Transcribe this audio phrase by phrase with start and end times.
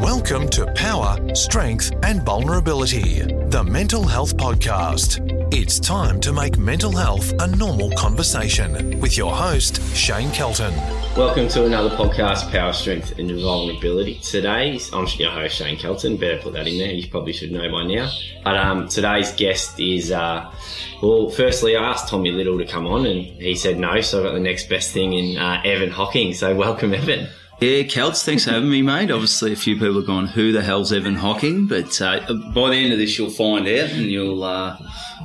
[0.00, 5.20] Welcome to Power, Strength, and Vulnerability, the Mental Health Podcast.
[5.54, 10.74] It's time to make mental health a normal conversation with your host, Shane Kelton.
[11.16, 14.18] Welcome to another podcast, Power, Strength, and Vulnerability.
[14.18, 16.16] Today, I'm your host, Shane Kelton.
[16.16, 16.90] Better put that in there.
[16.90, 18.10] You probably should know by now.
[18.42, 20.52] But um, today's guest is, uh,
[21.02, 24.00] well, firstly, I asked Tommy Little to come on, and he said no.
[24.00, 26.34] So I got the next best thing in uh, Evan Hocking.
[26.34, 27.28] So welcome, Evan.
[27.60, 29.10] Yeah, Celts, thanks for having me, mate.
[29.10, 31.66] Obviously, a few people have gone, who the hell's Evan Hocking?
[31.66, 32.20] But uh,
[32.54, 34.76] by the end of this, you'll find out and you'll, uh,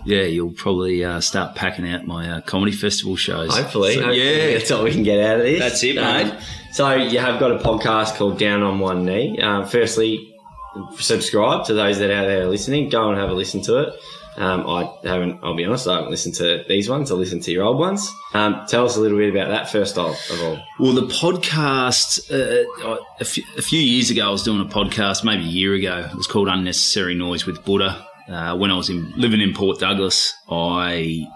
[0.05, 3.53] yeah, you'll probably uh, start packing out my uh, comedy festival shows.
[3.55, 4.57] Hopefully, So, hopefully yeah.
[4.57, 5.59] that's what we can get out of this.
[5.59, 6.39] That's it, Um, mate.
[6.71, 9.39] so you have got a podcast called Down on One Knee.
[9.41, 10.33] Um, firstly,
[10.97, 12.89] subscribe to those that are out there listening.
[12.89, 13.93] Go and have a listen to it.
[14.39, 15.41] Um, I haven't.
[15.43, 15.85] I'll be honest.
[15.85, 17.11] I haven't listened to these ones.
[17.11, 18.09] I listened to your old ones.
[18.34, 20.63] Um, tell us a little bit about that first of of all.
[20.80, 25.25] Well, the podcast, uh, a, few, a few years ago, I was doing a podcast,
[25.25, 26.07] maybe a year ago.
[26.09, 28.08] It was called Unnecessary Noise with Buddha.
[28.30, 31.28] Uh, when I was in, living in Port Douglas, I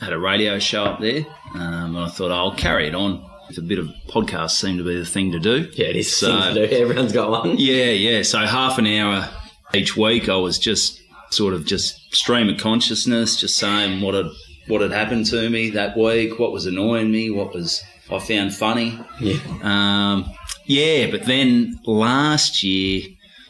[0.00, 3.24] had a radio show up there, um, and I thought I'll carry it on.
[3.46, 5.70] With a bit of podcast seemed to be the thing to do.
[5.74, 6.14] Yeah, it is.
[6.14, 6.36] So.
[6.38, 7.56] Everyone's got one.
[7.56, 8.22] Yeah, yeah.
[8.22, 9.30] So half an hour
[9.72, 14.26] each week, I was just sort of just stream of consciousness, just saying what had
[14.66, 18.54] what had happened to me that week, what was annoying me, what was I found
[18.54, 18.98] funny.
[19.20, 19.38] Yeah.
[19.62, 20.30] Um,
[20.64, 23.02] yeah, but then last year,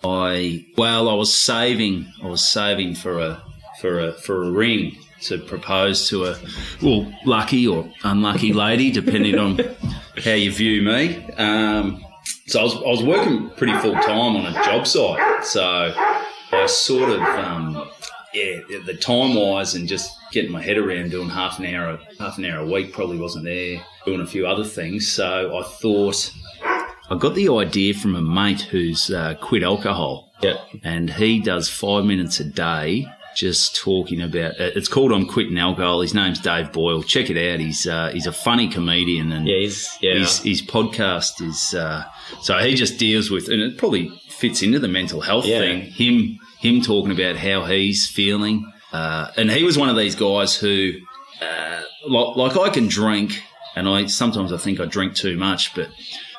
[0.05, 3.43] I well, I was saving, I was saving for a
[3.81, 6.39] for a for a ring to propose to a
[6.83, 9.59] well, lucky or unlucky lady, depending on
[10.23, 11.17] how you view me.
[11.37, 12.05] Um,
[12.47, 15.93] so I was, I was working pretty full time on a job site, so
[16.53, 17.91] I sort of um,
[18.35, 22.37] yeah, the time wise and just getting my head around doing half an hour half
[22.39, 23.81] an hour a week probably wasn't there.
[24.05, 26.33] Doing a few other things, so I thought
[27.11, 30.57] I got the idea from a mate who's uh, quit alcohol, Yeah.
[30.85, 34.53] and he does five minutes a day just talking about.
[34.61, 37.03] uh, It's called "I'm Quitting Alcohol." His name's Dave Boyle.
[37.03, 37.61] Check it out.
[37.61, 39.57] He's uh, he's a funny comedian, and Yeah.
[39.59, 40.15] He's, yeah.
[40.15, 42.05] his, his podcast is uh,
[42.43, 45.61] so he just deals with, and it probably fits into the mental health Yeah.
[45.61, 45.83] thing.
[45.91, 50.57] Him him talking about how he's feeling, uh, and he was one of these guys
[50.57, 50.93] who,
[51.41, 53.43] uh, like, like I can drink,
[53.77, 55.89] and I sometimes I think I drink too much, but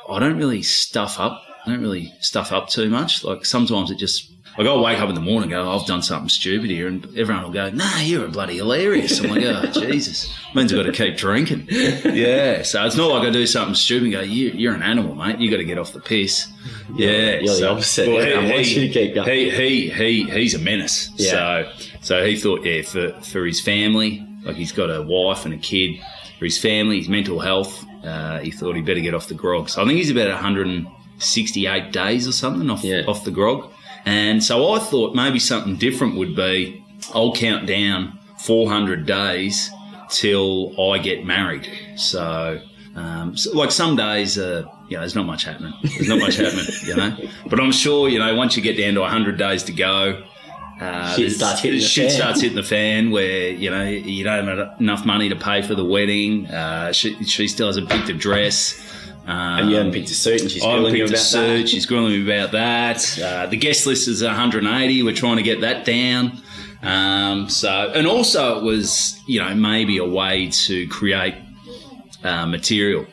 [0.09, 1.41] I don't really stuff up.
[1.66, 3.24] I don't really stuff up too much.
[3.24, 4.31] Like sometimes it just.
[4.58, 7.06] Like I'll wake up in the morning and go, I've done something stupid here, and
[7.18, 9.20] everyone will go, Nah, you're a bloody hilarious.
[9.22, 10.30] I'm like, Oh, Jesus.
[10.54, 11.68] Means I've got to keep drinking.
[11.72, 12.64] Yeah.
[12.64, 15.40] So it's not like I do something stupid and go, you, You're an animal, mate.
[15.40, 16.48] you got to get off the piss.
[16.96, 17.36] Yeah.
[17.40, 18.08] you're the so- opposite.
[18.09, 19.30] Everyone wants you to keep going.
[19.30, 21.09] He, he, he, he's a menace.
[21.16, 21.30] Yeah.
[21.32, 21.72] So,
[22.02, 25.58] so he thought, yeah, for, for his family, like he's got a wife and a
[25.58, 26.02] kid,
[26.38, 29.70] for his family, his mental health, uh, he thought he better get off the grog.
[29.70, 33.04] So I think he's about 168 days or something off, Yeah.
[33.08, 33.72] off the grog.
[34.09, 36.84] And so I thought maybe something different would be
[37.14, 39.70] I'll count down 400 days
[40.09, 41.70] till I get married.
[41.96, 42.59] So,
[42.96, 45.74] um, so like some days, uh, you know, there's not much happening.
[45.84, 47.16] There's not much happening, you know.
[47.47, 50.24] But I'm sure, you know, once you get down to 100 days to go,
[50.81, 52.20] uh, Shit starts hitting the shit fan.
[52.20, 55.76] starts hitting the fan where, you know, you don't have enough money to pay for
[55.76, 56.47] the wedding.
[56.47, 58.80] Uh, she, she still hasn't picked a dress.
[59.29, 61.23] Um, and you haven't picked a suit, and she's I grilling you picked a about
[61.23, 61.57] suit.
[61.62, 61.69] that.
[61.69, 63.19] She's grilling me about that.
[63.22, 65.03] Uh, the guest list is 180.
[65.03, 66.41] We're trying to get that down.
[66.81, 71.35] Um, so, and also it was, you know, maybe a way to create
[72.23, 73.06] uh, material.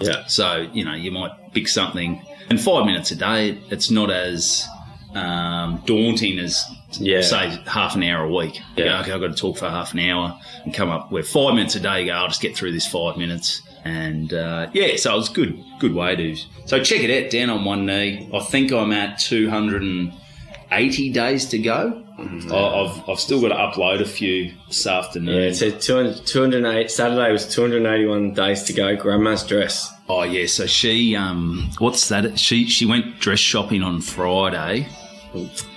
[0.00, 0.26] Yeah.
[0.26, 4.66] So, you know, you might pick something, and five minutes a day, it's not as
[5.14, 6.64] um, daunting as,
[6.98, 7.22] Yeah.
[7.22, 8.56] say, half an hour a week.
[8.76, 8.96] You Yeah.
[8.96, 11.54] go, okay, I've got to talk for half an hour and come up where five
[11.54, 13.62] minutes a day, you go, I'll just get through this five minutes.
[13.84, 16.36] And uh, yeah, so it was good, good way to.
[16.66, 18.30] So check it out, down on one knee.
[18.32, 21.98] I think I'm at 280 days to go.
[22.18, 25.42] I- I've, I've still got to upload a few this afternoon.
[25.42, 26.90] Yeah, said 200, 208.
[26.90, 28.94] Saturday was 281 days to go.
[28.96, 29.92] Grandma's dress.
[30.08, 32.38] Oh yeah, so she um what's that?
[32.38, 34.86] She she went dress shopping on Friday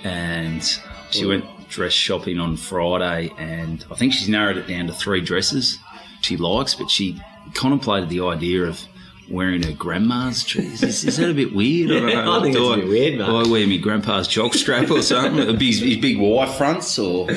[0.04, 0.62] and
[1.10, 5.20] she went dress shopping on Friday and I think she's narrowed it down to three
[5.22, 5.78] dresses
[6.20, 7.20] she likes, but she
[7.56, 8.80] contemplated the idea of
[9.28, 10.84] wearing her grandma's dress.
[10.84, 11.90] Is, is that a bit weird?
[11.90, 12.38] I, don't know.
[12.38, 13.26] I think Do it's a bit weird, mate.
[13.26, 15.58] Do I wear my grandpa's jock strap or something?
[15.58, 17.28] his, his big Y fronts or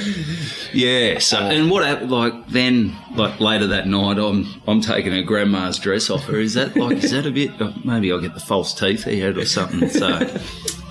[0.71, 1.17] yeah.
[1.17, 5.79] So and what hap- like then like later that night I'm I'm taking her grandma's
[5.79, 6.37] dress off her.
[6.39, 7.51] Is that like is that a bit?
[7.59, 9.89] oh, Maybe I'll get the false teeth out or something.
[9.89, 10.07] So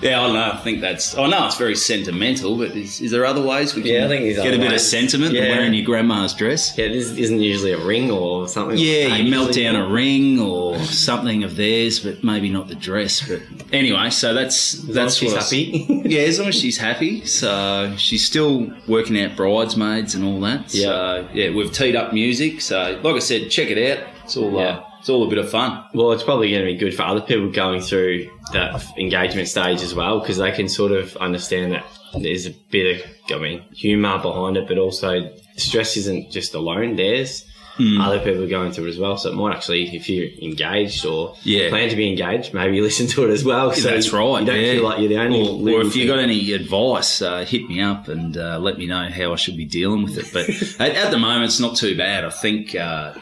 [0.01, 0.51] Yeah, I don't know.
[0.53, 1.17] I think that's.
[1.17, 4.07] I know it's very sentimental, but is, is there other ways we can Yeah, I
[4.07, 5.49] think get a bit of sentiment than Yeah.
[5.57, 6.77] wearing your grandma's dress?
[6.77, 8.77] Yeah, this isn't usually a ring or something.
[8.77, 12.75] Yeah, like you melt down a ring or something of theirs, but maybe not the
[12.75, 13.27] dress.
[13.27, 13.41] But
[13.73, 15.85] anyway, so that's As that's she's happy.
[16.09, 17.25] Yeah, as long as she's happy.
[17.25, 20.71] So she's still working out bridesmaids and all that.
[20.71, 22.61] So yeah, we've teed up music.
[22.61, 24.07] So like I said, check it out.
[24.23, 24.59] It's all Yeah.
[24.77, 25.83] uh, it's all a bit of fun.
[25.93, 29.81] Well, it's probably going to be good for other people going through that engagement stage
[29.81, 32.99] as well because they can sort of understand that there's a bit
[33.29, 37.45] of, I mean, humour behind it, but also stress isn't just alone theirs.
[37.77, 38.01] Hmm.
[38.01, 39.15] Other people are going through it as well.
[39.17, 41.69] So it might actually, if you're engaged or Yeah.
[41.69, 43.71] plan to be engaged, maybe listen to it as well.
[43.71, 44.41] So That's right.
[44.41, 44.71] You don't yeah.
[44.73, 45.41] feel like you're the only.
[45.73, 46.07] Or, or if you thing.
[46.07, 49.55] got any advice, uh, hit me up and uh, let me know how I should
[49.55, 50.27] be dealing with it.
[50.33, 50.49] But
[50.81, 52.25] at, at the moment, it's not too bad.
[52.25, 52.75] I think.
[52.75, 53.13] Uh,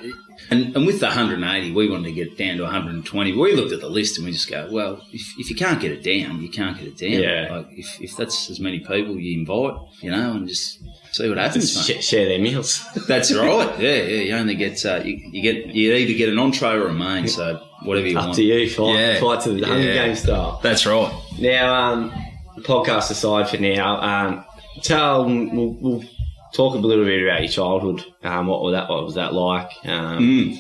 [0.50, 3.34] and, and with the 180, we wanted to get down to 120.
[3.36, 5.92] We looked at the list and we just go, well, if, if you can't get
[5.92, 7.12] it down, you can't get it down.
[7.22, 7.56] Yeah.
[7.56, 10.80] Like if, if that's as many people you invite, you know, and just
[11.12, 11.86] see what happens.
[11.86, 12.84] Sh- share their meals.
[13.08, 13.80] That's right.
[13.80, 14.22] Yeah, yeah.
[14.22, 17.28] You only get uh, you, you get you either get an entree or a main.
[17.28, 18.36] So whatever you Up want.
[18.36, 18.70] to you.
[18.70, 19.20] Fight, Yeah.
[19.20, 20.06] fight to the Hunger Yeah.
[20.06, 20.60] Game style.
[20.62, 21.12] That's right.
[21.40, 22.12] Now, um,
[22.60, 24.46] podcast aside for now, um,
[24.84, 26.04] tell we'll, we'll
[26.54, 28.04] talk a little bit about your childhood.
[28.24, 28.90] Um, what was that?
[28.90, 29.72] What was that like?
[29.86, 30.58] Um, Mm.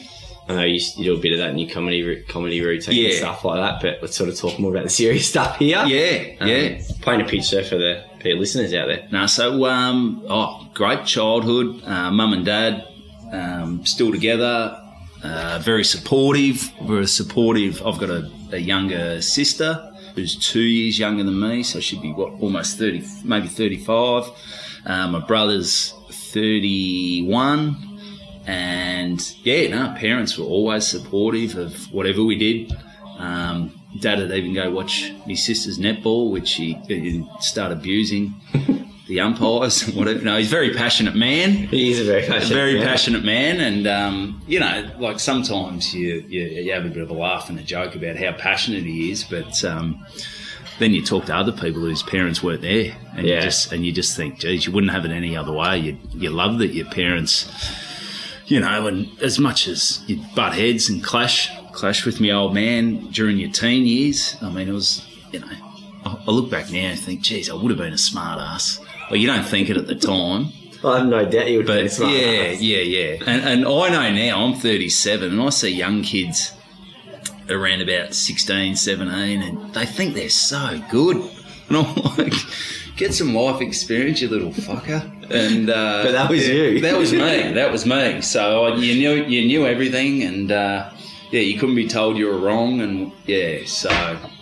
[0.50, 3.14] I know you, you do a bit of that in your comedy comedy routine and
[3.16, 5.84] stuff like that, but let's sort of talk more about the serious stuff here.
[5.86, 6.82] Yeah, Um, yeah.
[7.02, 9.06] Paint a picture for the for listeners out there.
[9.12, 11.84] No, so um, oh, great childhood.
[11.86, 12.86] Uh, Mum and dad
[13.34, 14.82] um, still together.
[15.22, 16.72] Uh, very supportive.
[16.82, 17.86] We're supportive.
[17.86, 19.84] I've got a, a younger sister
[20.16, 24.30] who's two years younger than me, so she'd be what almost thirty, maybe thirty-five.
[24.88, 25.94] Uh, my brother's
[26.32, 28.00] thirty-one,
[28.48, 32.72] and yeah, no, parents were always supportive of whatever we did.
[33.20, 38.34] Um, Dad would even go watch my sister's netball, which he, he start abusing
[39.08, 40.22] the umpires and whatever.
[40.22, 41.52] No, he's a very passionate man.
[41.52, 42.88] He is a very A passionate, very man.
[42.88, 47.10] passionate man, and um, you know, like sometimes you, you you have a bit of
[47.10, 50.06] a laugh and a joke about how passionate he is, but um,
[50.80, 53.36] then you talk to other people whose parents weren't there, and Yeah.
[53.36, 55.80] you just and you just think, geez, you wouldn't have it any other way.
[55.80, 57.46] You you love that your parents,
[58.48, 62.54] you know, and as much as you butt heads and clash clash with me old
[62.54, 65.48] man during your teen years, I mean, it was you know,
[66.06, 68.80] I, I look back now and think, geez, I would have been a smart ass.
[69.10, 70.48] Well, you don't think it at the time.
[70.84, 72.14] I have no doubt you would But smart.
[72.14, 73.16] yeah, yeah, yeah.
[73.26, 76.54] And, and I know now, I'm 37, and I see young kids
[77.50, 81.18] around about 16, 17, and they think they're so good.
[81.70, 82.34] And I'm like,
[82.96, 85.02] get some life experience, you little fucker.
[85.30, 86.80] And uh, But that was yeah, you.
[86.80, 87.20] That was me.
[87.56, 88.22] That was me.
[88.22, 90.90] So you knew you knew everything, and uh,
[91.30, 92.80] yeah, you couldn't be told you were wrong.
[92.80, 93.90] And yeah, so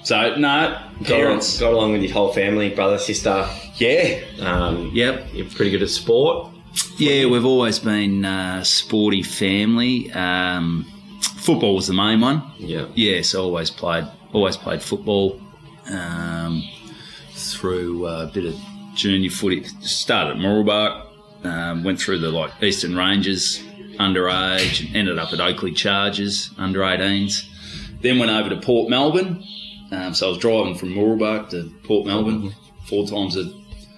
[0.04, 1.60] so no Got, parents.
[1.60, 3.50] got along with your whole family, brother, sister.
[3.78, 4.20] Yeah.
[4.42, 5.30] Um, Yep.
[5.34, 6.52] You're pretty good at sport.
[7.00, 10.12] Yeah, we've always been uh, sporty family.
[10.12, 10.86] Um,
[11.22, 12.44] football was the main one.
[12.58, 12.88] Yeah.
[12.96, 15.42] Yeah, so always played, always played football.
[15.92, 16.64] Um,
[17.36, 18.56] through uh, a bit of
[18.96, 19.64] junior footy.
[19.82, 21.06] Started at Mooroolbark,
[21.46, 23.60] um, went through the like Eastern Ranges
[24.00, 27.48] underage, and ended up at Oakleigh Chargers under 18s.
[28.02, 29.44] Then went over to Port Melbourne.
[29.92, 32.54] Um, so I was driving from Mooroolbark to Port Melbourne
[32.88, 33.52] four times a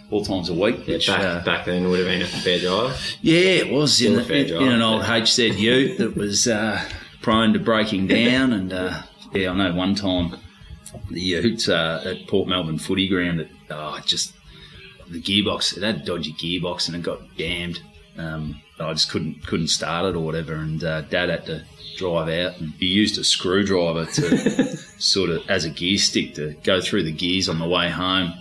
[0.09, 0.87] four times a week.
[0.87, 3.17] Yeah, which, back, uh, back then would have been a fair drive.
[3.21, 5.19] yeah, it was in, fair in, in an old yeah.
[5.19, 6.81] HZ Ute that was uh,
[7.27, 8.53] prone to breaking down.
[8.53, 9.01] And uh,
[9.33, 10.38] yeah, I know one time
[11.12, 14.34] the Ute uh, at Port Melbourne footy ground, it, oh, just
[15.10, 17.81] the gearbox, it had a dodgy gearbox and it got jammed.
[18.17, 20.55] Um, I just couldn't couldn't start it or whatever.
[20.55, 21.65] And uh, Dad had to
[21.98, 26.55] drive out and he used a screwdriver to sort of as a gear stick to
[26.63, 28.36] go through the gears on the way home.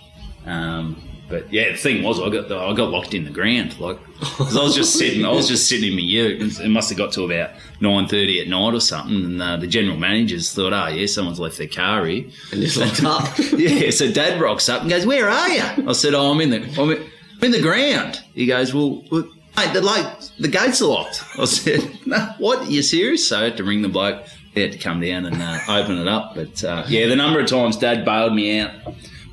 [0.44, 3.98] Um, but yeah, the thing was, I got I got locked in the ground, like
[4.20, 6.60] 'cause I was just sitting, I was just sitting in my ute.
[6.60, 9.66] It must have got to about nine thirty at night or something, and uh, the
[9.66, 13.38] general managers thought, "Oh yeah, someone's left their car here." And just locked up.
[13.56, 16.50] yeah, so Dad rocks up and goes, "Where are you?" I said, "Oh, I'm in
[16.50, 20.06] the I'm in, I'm in the ground." He goes, "Well, well mate, the like
[20.38, 22.68] the gates are locked." I said, "No, what?
[22.68, 24.24] Are you serious?" So I had to ring the bloke.
[24.54, 26.34] He had to come down and uh, open it up.
[26.34, 28.70] But uh, yeah, the number of times Dad bailed me out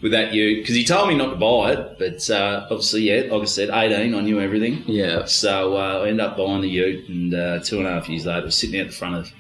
[0.04, 3.32] with that ute because he told me not to buy it, but uh, obviously, yeah,
[3.32, 4.84] like I said, eighteen, I knew everything.
[4.86, 5.24] Yeah.
[5.26, 8.26] So uh, I ended up buying the ute, and uh, two and a half years
[8.26, 9.32] later, I was sitting out the front of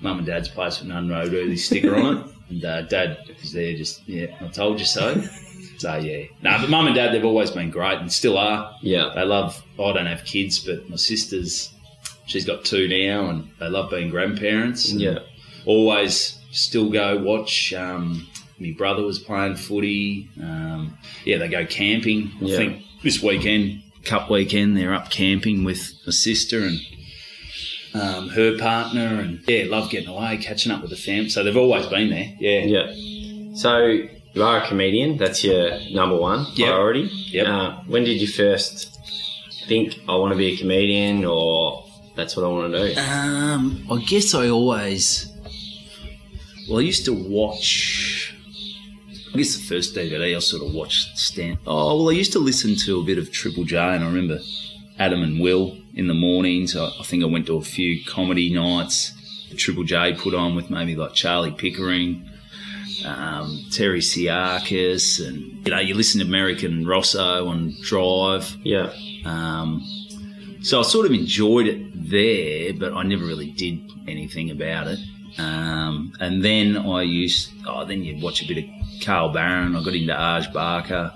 [0.00, 3.18] mum and dad's place with an Road with his sticker on it, and uh, dad
[3.40, 5.22] was there, just yeah, I told you so.
[5.78, 8.74] So yeah, no, but mum and dad, they've always been great and still are.
[8.80, 9.12] Yeah.
[9.14, 9.62] They love.
[9.78, 11.70] I don't have kids, but my sister's,
[12.24, 14.90] she's got two now, and they love being grandparents.
[14.90, 15.18] and Yeah.
[15.66, 18.26] Always still go watch um,
[18.58, 20.28] my brother was playing footy.
[20.42, 22.30] Um, yeah, they go camping.
[22.40, 22.56] I Yeah.
[22.56, 26.80] think this weekend, cup weekend, they're up camping with my sister and
[27.94, 31.28] um, her partner, and yeah, love getting away, catching up with the fam.
[31.30, 32.34] So they've always been there.
[32.38, 33.54] Yeah, Yeah.
[33.54, 33.86] So
[34.34, 35.16] you are a comedian.
[35.16, 36.68] That's your number one Yep.
[36.68, 37.10] priority.
[37.30, 37.46] Yep.
[37.46, 38.92] Uh, when did you first
[39.66, 41.84] think I want to be a comedian, or
[42.14, 43.00] that's what I want to do?
[43.00, 45.32] Um, I guess I always.
[46.68, 48.15] Well, I used to watch.
[49.36, 51.58] I guess the first DVD I sort of watched Stan.
[51.66, 54.38] Oh well, I used to listen to a bit of Triple J, and I remember
[54.98, 56.74] Adam and Wil in the mornings.
[56.74, 59.12] I, I think I went to a few comedy nights.
[59.54, 62.26] Triple J put on with maybe like Charlie Pickering,
[63.04, 68.56] um, Terry Siakis, and you know you listen to Merrick and Rosso on Drive.
[68.64, 68.90] Yeah.
[69.26, 69.86] Um,
[70.62, 74.98] so I sort of enjoyed it there, but I never really did anything about it.
[75.38, 79.74] Um, and then I used, oh, then you'd watch a bit of Carl Barron.
[79.76, 81.12] I got into Arj Barker.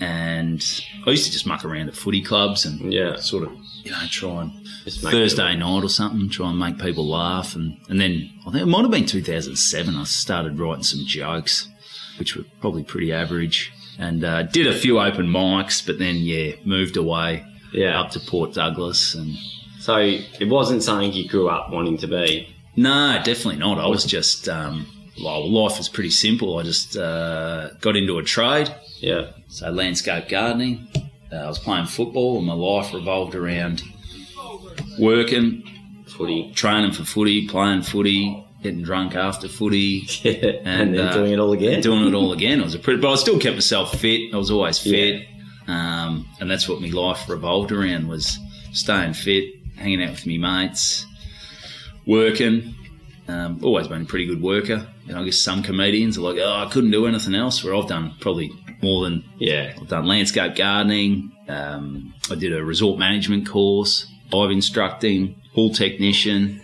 [0.00, 0.64] And
[1.06, 3.16] I used to just muck around at footy clubs and Yeah.
[3.16, 3.52] sort of,
[3.84, 4.52] you know, try and
[4.88, 7.54] Thursday night or something, try and make people laugh.
[7.54, 11.68] And, and then I think it might have been 2007, I started writing some jokes,
[12.18, 13.70] which were probably pretty average.
[13.98, 18.00] And uh, did a few open mics, but then, yeah, moved away Yeah.
[18.00, 19.14] up to Port Douglas.
[19.14, 19.36] And
[19.78, 22.48] So it wasn't something you grew up wanting to be.
[22.74, 23.78] no, definitely not.
[23.78, 24.86] I was just, um,
[25.22, 26.58] well, life was pretty simple.
[26.58, 28.74] I just uh, got into a trade.
[28.98, 29.32] Yeah.
[29.48, 30.88] So landscape gardening.
[31.32, 33.82] Uh, I was playing football, and my life revolved around
[34.98, 35.68] working,
[36.06, 36.52] Footy.
[36.52, 40.32] training for footy, playing footy, getting drunk after footy, Yeah.
[40.64, 41.80] And, then uh, doing it all again.
[41.80, 42.60] Doing it all again.
[42.60, 44.32] I was a pretty, but I still kept myself fit.
[44.32, 45.26] I was always fit,
[45.66, 48.38] um, and that's what my life revolved around was
[48.72, 51.06] staying fit, hanging out with my mates,
[52.06, 52.74] working.
[53.28, 54.86] Um, always been a pretty good worker.
[55.06, 57.62] You know, I guess some comedians are like, oh, I couldn't do anything else.
[57.62, 58.50] Where I've done probably
[58.82, 59.74] more than yeah.
[59.80, 61.30] I've done landscape gardening.
[61.48, 66.60] Um, I did a resort management course, dive instructing, pool technician,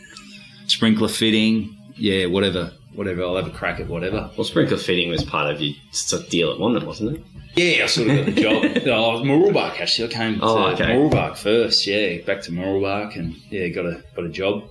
[0.67, 1.77] sprinkler fitting.
[1.97, 3.23] Yeah, whatever, whatever.
[3.23, 4.31] I'll have a crack at whatever.
[4.37, 5.75] Well, sprinkler fitting was part of your
[6.29, 7.25] deal at Wanda, wasn't it?
[7.57, 8.65] Yeah, I sort of got the job.
[8.65, 10.09] I oh, Mooroolbark actually.
[10.09, 10.93] I came Oh, to okay.
[10.95, 11.87] Mooroolbark first.
[11.87, 14.65] Yeah, back to Mooroolbark and yeah, got a got a job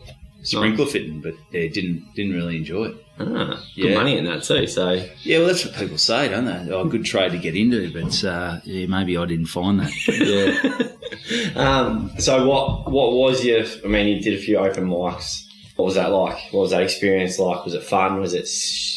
[0.44, 2.96] sprinkler fitting, but yeah, didn't didn't really enjoy it.
[3.20, 3.96] Ah, good Yeah.
[3.96, 4.67] money in that too.
[4.67, 6.72] So Yeah, well, that's what people say, don't they?
[6.72, 9.91] Oh, good trade to get into, but uh, yeah, maybe I didn't find that.
[11.32, 11.51] yeah.
[11.56, 13.63] um, so what what was your?
[13.84, 15.46] I mean, you did a few open mics.
[15.75, 16.38] What was that like?
[16.51, 17.63] What was that experience like?
[17.63, 18.20] Was it fun?
[18.20, 18.48] Was it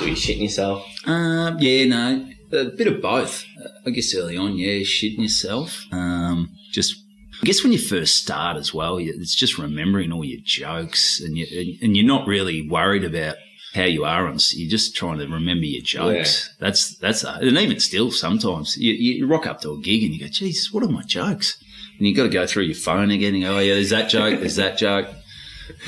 [0.00, 0.86] were you shitting yourself?
[1.06, 3.44] Um, yeah, no, a bit of both.
[3.86, 5.84] I guess early on, yeah, shitting yourself.
[5.92, 6.96] Um, just,
[7.42, 11.38] I guess when you first start as well, it's just remembering all your jokes, and
[11.38, 13.36] you and- you're not really worried about
[13.74, 14.38] how you are on.
[14.52, 16.50] You're just trying to remember your jokes.
[16.58, 20.12] That's that's a, and even still, sometimes you, you rock up to a gig and
[20.12, 21.56] you go, Jesus, what are my jokes?
[21.98, 24.10] And you've got to go through your phone again and go, oh yeah, there's that
[24.10, 25.06] joke, there's that joke.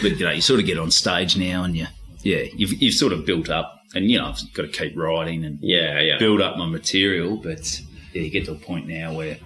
[0.00, 1.87] But you know, you sort of get on stage now, and you,
[2.23, 5.44] yeah, you've you've sort of built up, and you know, I've got to keep writing
[5.44, 6.18] and Yeah, yeah.
[6.18, 7.37] build up my material.
[7.37, 7.80] But
[8.14, 9.38] yeah, you get to a point now where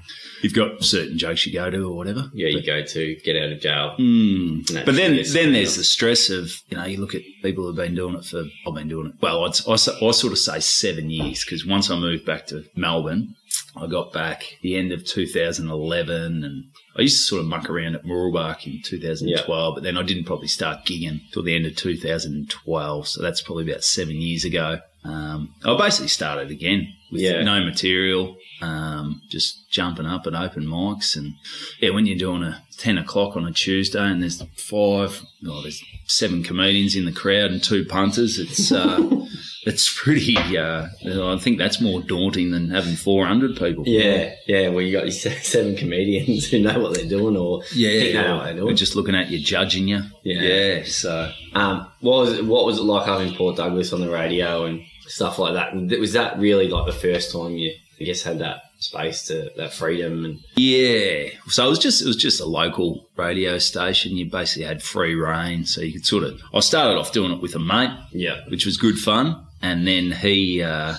[0.43, 2.31] you've got certain jokes you go to or whatever.
[2.33, 3.95] Yeah, you go to get out of jail.
[3.99, 4.85] Mm.
[4.85, 7.95] But then, then there's the stress of you know you look at people who've been
[7.95, 11.11] doing it for I've been doing it well I'd, I, I sort of say seven
[11.11, 13.35] years because once I moved back to Melbourne
[13.76, 16.64] I got back the end of 2011 and
[16.97, 20.25] I used to sort of muck around at Mooroolbark in 2012 but then I didn't
[20.25, 24.81] probably start gigging till the end of 2012 so that's probably about seven years ago
[25.05, 27.42] um, I basically started again Yeah.
[27.42, 31.34] no material um, just jumping up at open mics and
[31.80, 35.82] yeah, when you're doing a 10 o'clock on a Tuesday and there's five, oh, there's
[36.06, 38.98] seven comedians in the crowd and two punters, it's, uh,
[39.66, 43.84] it's pretty, uh, I think that's more daunting than having 400 people.
[43.86, 44.68] Yeah, yeah.
[44.68, 48.44] Well, you got these seven comedians who know what they're doing, or Yeah, know what
[48.44, 48.76] they're We're doing.
[48.76, 50.00] just looking at you, judging you.
[50.25, 50.40] Yeah.
[50.42, 50.82] Yeah.
[50.86, 54.64] So, Um, what was it, what was it like having Port Douglas on the radio
[54.64, 55.72] and stuff like that?
[55.72, 59.50] And was that really like the first time you, I guess, had that space to
[59.56, 61.30] that freedom and yeah.
[61.48, 64.16] So it was just, it was just a local radio station.
[64.16, 65.64] You basically had free reign.
[65.64, 67.90] So you could sort of, I started off doing it with a mate.
[68.12, 69.46] yeah, which was good fun.
[69.62, 70.96] And then he, uh,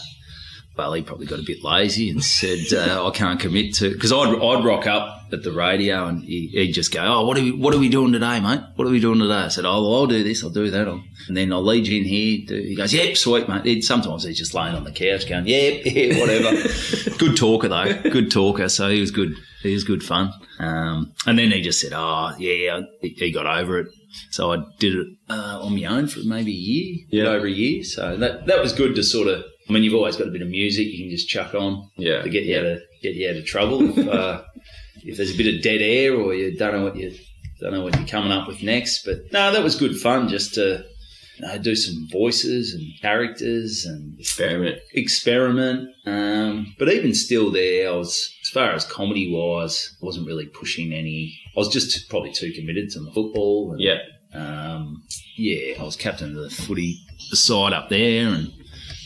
[0.77, 4.11] well, he probably got a bit lazy and said, uh, "I can't commit to." Because
[4.11, 7.41] I'd I'd rock up at the radio and he, he'd just go, "Oh, what are
[7.41, 8.61] we what are we doing today, mate?
[8.75, 10.87] What are we doing today?" I said, "Oh, well, I'll do this, I'll do that,
[10.87, 13.81] I'll, and then I'll lead you in here." Do, he goes, "Yep, sweet, mate." He'd,
[13.83, 16.55] sometimes he's just laying on the couch going, "Yep, yeah, whatever."
[17.17, 18.69] good talker though, good talker.
[18.69, 19.33] So he was good.
[19.63, 20.31] He was good fun.
[20.59, 23.87] Um, and then he just said, "Oh, yeah," he, he got over it.
[24.31, 27.29] So I did it uh, on my own for maybe a year, Yeah.
[27.31, 27.83] over a year.
[27.83, 30.41] So that that was good to sort of I mean, you've always got a bit
[30.41, 32.21] of music you can just chuck on Yeah.
[32.21, 33.97] to get you out of get you out of trouble.
[33.99, 34.43] if, uh,
[35.03, 37.13] if there's a bit of dead air or you don't know what you
[37.59, 40.53] don't know what you're coming up with next, but no, that was good fun just
[40.55, 40.83] to
[41.39, 44.79] you know, do some voices and characters and Experiment.
[44.93, 45.89] experiment.
[46.05, 50.45] Um, but even still, there, I was as far as comedy wise, I wasn't really
[50.45, 51.37] pushing any.
[51.55, 53.71] I was just probably too committed to my football.
[53.73, 53.99] And, Yeah.
[54.33, 55.03] um,
[55.35, 56.99] yeah, I was captain of the footy
[57.31, 58.51] side up there, and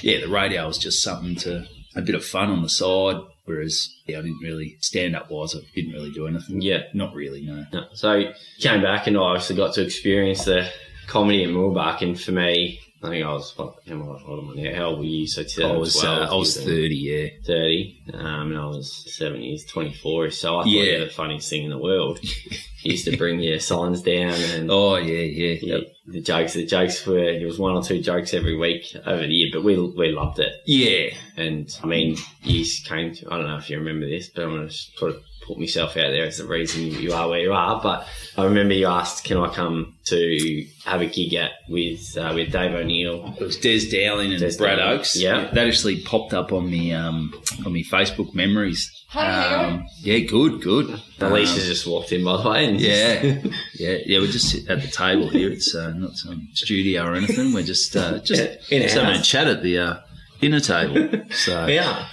[0.02, 3.18] yeah, the radio was just something to a bit of fun on the side.
[3.46, 5.56] Whereas, yeah, I didn't really stand up wise.
[5.56, 6.62] I didn't really do anything.
[6.62, 6.84] Yeah.
[6.94, 7.42] not really.
[7.42, 7.66] No.
[7.74, 7.86] No.
[7.94, 10.70] So came back and I obviously got to experience the
[11.08, 14.40] comedy in Moorbuck and for me, I think I was, what, how, am I, what
[14.40, 14.76] am I now?
[14.76, 15.26] How old were you?
[15.28, 16.96] So I was uh, I was thirty.
[16.96, 20.30] Yeah, 30, um, and I was seven years, 24.
[20.30, 20.84] So I thought Yeah.
[20.84, 22.20] you were the funniest thing in the world.
[22.84, 25.58] used to bring your signs down and Oh yeah, yeah.
[25.62, 29.22] yeah, the jokes, the jokes were, it was one or two jokes every week over
[29.22, 30.54] the year, but we, we loved it.
[30.66, 31.16] Yeah.
[31.38, 34.56] And I mean, you came to, I don't know if you remember this, but I'm
[34.56, 37.52] going to sort of put myself out there as the reason you are where you
[37.52, 37.82] are.
[37.82, 42.32] But I remember you asked, can I come to have a gig at with, uh,
[42.34, 43.36] with Dave O'Neill?
[43.38, 45.18] It was Des Dowling and Des Brad Dowling, Oakes.
[45.18, 45.52] yeah.
[45.52, 47.34] that actually popped up on me um,
[47.66, 48.90] on me Facebook memories.
[49.10, 51.02] Hi, how you Um, yeah, good, good.
[51.20, 52.66] Alicia's Um, just walked in, by the way.
[52.66, 53.42] And yeah,
[53.74, 54.20] yeah, yeah.
[54.20, 55.50] We're just sit at the table here.
[55.52, 57.52] It's uh, not some studio or anything.
[57.52, 59.98] We're just uh, just, In a just having a chat at the uh,
[60.40, 61.10] dinner table.
[61.32, 62.06] So yeah.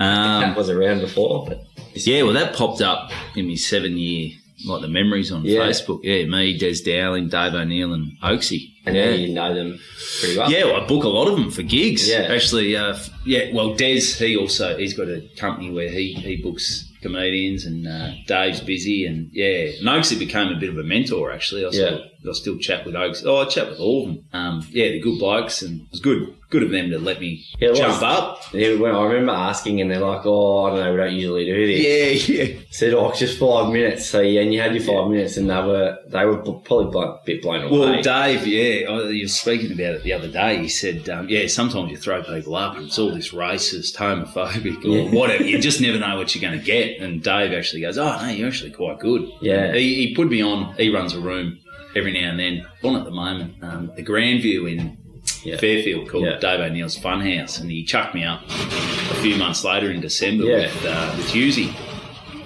[0.00, 1.64] um, that was around before, but
[2.06, 4.30] yeah, well, that popped up in my seven year
[4.64, 5.60] like the memories on Yeah.
[5.60, 6.00] Facebook.
[6.02, 8.72] Yeah, me, Des Dowling, Dave O'Neill, and Oaksy.
[8.86, 9.10] and yeah.
[9.10, 9.78] you know them
[10.20, 10.50] pretty well.
[10.50, 12.08] Yeah, well, I book a lot of them for gigs.
[12.08, 12.28] Yeah.
[12.30, 13.52] actually, uh, f- yeah.
[13.52, 18.10] Well, Des, he also he's got a company where he he books comedians, and uh,
[18.26, 21.30] Dave's busy, and yeah, and Oaksy became a bit of a mentor.
[21.30, 23.22] Actually, I still, I still chat with Oaks.
[23.24, 24.24] Oh, I chat with all of them.
[24.32, 27.44] Um, yeah, they're good blokes, and it was good good of them to let me
[27.58, 28.40] Yeah, jump up.
[28.54, 31.44] Yeah, when I remember asking, and they're like, "Oh, I don't know, we don't usually
[31.44, 32.60] do this." Yeah, yeah.
[32.70, 35.54] Said, "Oh, just five minutes." So yeah, and you had your five minutes, and they
[35.60, 37.78] were they were probably a bit blown away.
[37.78, 40.58] Well, Dave, yeah, you were speaking about it the other day.
[40.58, 44.84] He said, um, yeah, sometimes you throw people up and it's all this racist, homophobic,
[44.84, 45.10] or Yeah.
[45.10, 45.44] whatever.
[45.44, 47.00] You just never know what you're going to get.
[47.00, 49.28] And Dave actually goes, oh, no, you're actually quite good.
[49.40, 49.72] Yeah.
[49.74, 51.58] He, he put me on, he runs a room
[51.96, 52.66] every now and then.
[52.84, 54.97] On at the moment, um, the Grandview in
[55.44, 55.56] Yeah.
[55.58, 56.38] Fairfield called Yeah.
[56.38, 57.60] Dave O'Neill's Funhouse.
[57.60, 60.56] And he chucked me up a few months later in December Yeah.
[60.58, 61.72] with, uh, with Hughesy.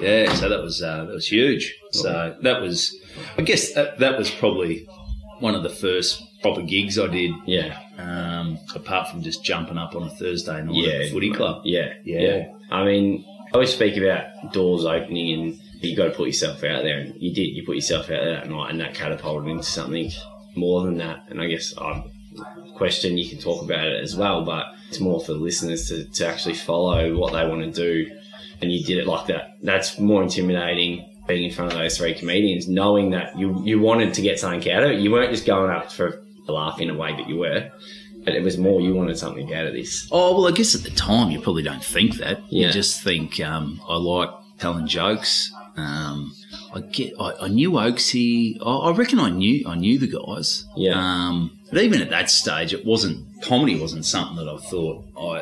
[0.01, 1.75] Yeah, so that was uh, that was huge.
[1.93, 2.93] So that was,
[3.39, 4.89] I guess that, that was probably
[5.39, 9.95] one of the first proper gigs I did, yeah, um, apart from just jumping up
[9.95, 11.63] on a Thursday night yeah, at the footy club.
[11.65, 12.21] Yeah, Yeah.
[12.21, 16.65] yeah, I mean, I always speak about doors opening, and you got to put yourself
[16.65, 17.51] out there, and you did.
[17.55, 20.11] You put yourself out there that night, and that catapulted into something
[20.57, 21.27] more than that.
[21.29, 22.03] And I guess I
[22.83, 26.05] question you can talk about it as well, but it's more for the listeners to,
[26.05, 28.11] to actually follow what they want to do,
[28.61, 29.59] and you did it like that.
[29.63, 31.09] That's more intimidating.
[31.29, 34.69] Being in front of those three comedians, knowing that you you wanted to get something
[34.73, 37.29] out of it, you weren't just going up for a laugh in a way that
[37.29, 37.71] you were,
[38.25, 40.09] but it was more you wanted something out of this.
[40.11, 42.41] Oh well, I guess at the time you probably don't think that.
[42.51, 42.67] Yeah.
[42.67, 45.53] You just think um, I like telling jokes.
[45.77, 46.35] Um,
[46.75, 47.15] I get.
[47.21, 48.59] I, I knew Oaksy.
[48.61, 49.65] I, I reckon I knew.
[49.67, 50.65] I knew the guys.
[50.77, 50.95] Yeah.
[50.97, 53.81] Um, but even at that stage, it wasn't comedy.
[53.81, 55.05] wasn't something that I thought.
[55.19, 55.41] I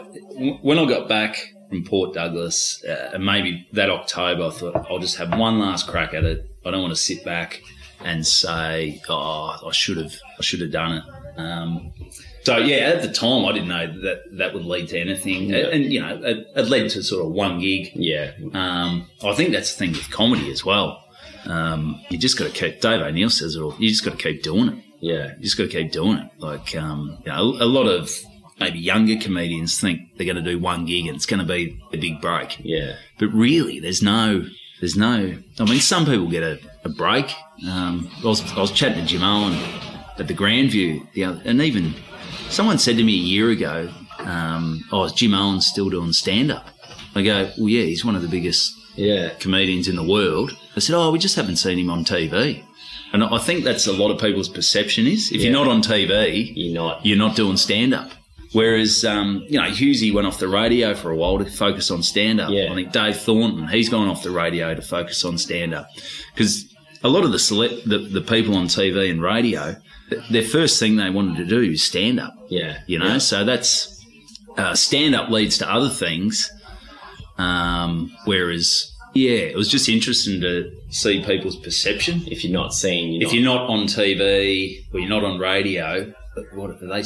[0.63, 4.99] when I got back from Port Douglas, uh, and maybe that October, I thought I'll
[4.99, 6.47] just have one last crack at it.
[6.65, 7.61] I don't want to sit back
[8.05, 10.15] and say, "Oh, I should have.
[10.39, 11.05] I should have done it."
[11.39, 11.93] Um,
[12.43, 15.69] so yeah, at the time, I didn't know that that would lead to anything, Yeah.
[15.69, 17.93] and, you know, it, it led to sort of one gig.
[17.95, 21.05] Yeah, Um, I think that's the thing with comedy as well.
[21.47, 22.81] Um, you just got to keep.
[22.81, 23.75] Dave O'Neill says it all.
[23.79, 24.85] You just got to keep doing it.
[25.01, 26.31] Yeah, You just got to keep doing it.
[26.39, 28.11] Like um, you know, a lot of
[28.59, 31.81] maybe younger comedians think they're going to do one gig and it's going to be
[31.93, 32.59] a big break.
[32.61, 34.45] yeah, But really, there's no,
[34.81, 35.37] there's no.
[35.59, 37.33] I mean, some people get a, a break.
[37.67, 39.55] Um, I was I was chatting to Jimeoin
[40.19, 41.95] at the Grandview the other, and even
[42.51, 46.67] someone said to me a year ago, um, "Oh, is Jimeoin still doing stand up?"
[47.15, 50.81] I go, "Well, yeah, he's one of the biggest yeah, comedians in the world." I
[50.81, 52.63] said, "Oh, we just haven't seen him on TV."
[53.13, 56.53] And I think that's a lot of people's perception is if you're not on TV,
[56.55, 57.05] you're not.
[57.05, 58.11] you're not doing stand up.
[58.53, 62.03] Whereas, um, you know, Hughesy went off the radio for a while to focus on
[62.03, 62.51] stand up.
[62.51, 62.71] Yeah.
[62.71, 65.89] I think Dave Thornton, he's gone off the radio to focus on stand up.
[66.35, 66.73] Because
[67.05, 69.77] a lot of the, select, the the people on TV and radio,
[70.11, 72.35] th- their first thing they wanted to do is stand up.
[72.49, 73.19] Yeah, You know, yeah.
[73.19, 74.05] so that's
[74.57, 76.51] uh, stand up leads to other things.
[77.39, 83.13] Um, whereas, yeah, it was just interesting to see people's perception if you're not seen,
[83.15, 86.13] you're if not, you're not on TV or you're not on radio,
[86.55, 87.03] what are they?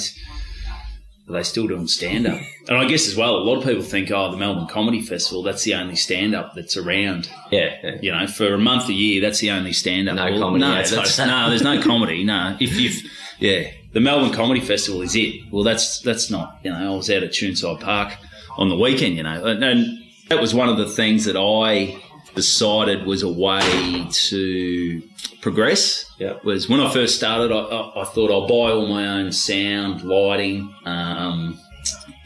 [1.27, 2.38] are they still doing stand up?
[2.69, 5.43] and I guess as well, a lot of people think, oh, the Melbourne Comedy Festival,
[5.43, 7.31] that's the only stand up that's around.
[7.51, 7.77] Yeah.
[7.83, 7.99] yeah.
[8.03, 10.17] You know, for a month a year, that's the only stand up.
[10.17, 12.25] No comedy, No, yeah, that's- that's- no, there's no comedy.
[12.25, 13.01] No, if you've,
[13.38, 15.51] yeah, the Melbourne Comedy Festival is it.
[15.51, 16.59] Well, that's that's not.
[16.62, 18.12] You know, I was out at Tuneside Park
[18.59, 19.17] on the weekend.
[19.17, 20.04] You know, and, and
[20.35, 21.97] that was one of the things that I
[22.35, 25.03] decided was a way to
[25.40, 26.05] progress.
[26.18, 26.35] Yeah.
[26.44, 30.03] Was when I first started, I, I, I thought I'll buy all my own sound,
[30.03, 30.75] lighting.
[30.85, 31.59] Um,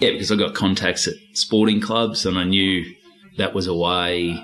[0.01, 2.85] yeah, because I got contacts at sporting clubs, and I knew
[3.37, 4.43] that was a way,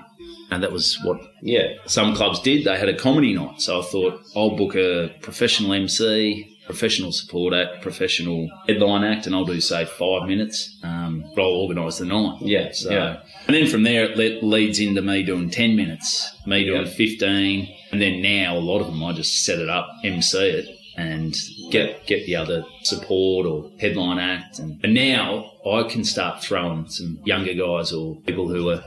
[0.50, 1.74] and that was what Yeah.
[1.86, 2.64] some clubs did.
[2.64, 7.52] They had a comedy night, so I thought I'll book a professional MC, professional support
[7.54, 10.76] act, professional headline act, and I'll do say five minutes.
[10.82, 12.38] Um, but I'll organise the night.
[12.42, 13.20] Yeah, So, yeah.
[13.46, 16.92] and then from there it le- leads into me doing ten minutes, me doing Yeah.
[16.92, 20.68] fifteen, and then now a lot of them I just set it up, MC it,
[20.96, 21.36] and
[21.70, 26.88] get get the other support or headline act, and, and now I can start throwing
[26.88, 28.84] some younger guys or people who are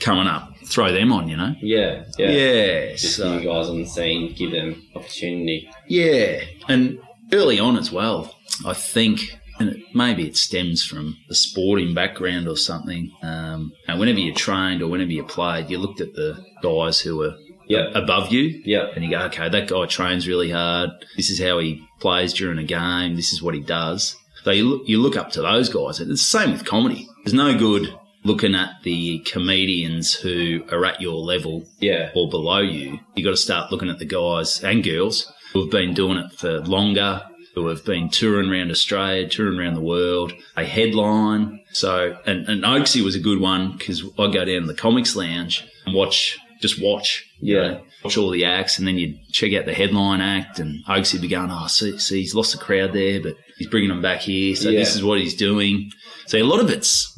[0.00, 1.54] coming up, throw them on, you know.
[1.60, 2.04] Yeah.
[2.18, 2.30] Yeah.
[2.30, 5.68] Yeah, Just so- new guys on the scene, give them opportunity.
[5.88, 6.98] yeah, and
[7.32, 8.34] early on as well,
[8.66, 9.20] I think,
[9.58, 13.10] and it, maybe it stems from the sporting background or something.
[13.22, 17.16] Um, and whenever you trained or whenever you played, you looked at the guys who
[17.18, 17.34] were
[17.68, 17.88] Yeah.
[17.94, 18.88] above you, Yeah.
[18.94, 20.90] and you go, okay, that guy trains really hard.
[21.16, 23.16] This is how he plays during a game.
[23.16, 24.16] This is what he does.
[24.44, 25.98] So you look, you look up to those guys.
[26.00, 27.08] And it's the same with comedy.
[27.24, 32.10] There's no good looking at the comedians who are at your level Yeah.
[32.14, 32.98] or below you.
[33.14, 36.32] You got to start looking at the guys and girls who have been doing it
[36.32, 37.22] for longer,
[37.54, 40.32] who have been touring around Australia, touring around the world.
[40.56, 41.60] A headline.
[41.72, 45.14] So, and, and Oaksy was a good one because I go down to the comics
[45.16, 47.24] lounge and watch, just watch.
[47.40, 47.68] you Yeah.
[47.68, 51.20] know, watch all the acts and then you check out the headline act and Oaksy
[51.20, 54.20] be going, oh, see, see, he's lost the crowd there, but he's bringing them back
[54.20, 54.54] here.
[54.56, 54.80] So Yeah.
[54.80, 55.90] this is what he's doing.
[56.26, 57.13] So a lot of it's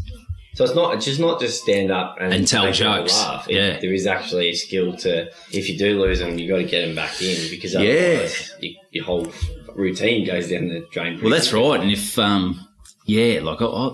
[0.56, 3.12] So it's not it's just not just stand up and, And tell jokes.
[3.12, 3.46] Laugh.
[3.48, 3.78] It- Yeah.
[3.78, 6.86] there is actually a skill to if you do lose them, you got to get
[6.86, 8.26] them back in because Yeah.
[8.60, 9.30] you, your whole
[9.74, 11.20] routine goes down the drain.
[11.20, 11.78] Well, that's right.
[11.80, 12.66] And if, um,
[13.04, 13.90] yeah, like, I, I,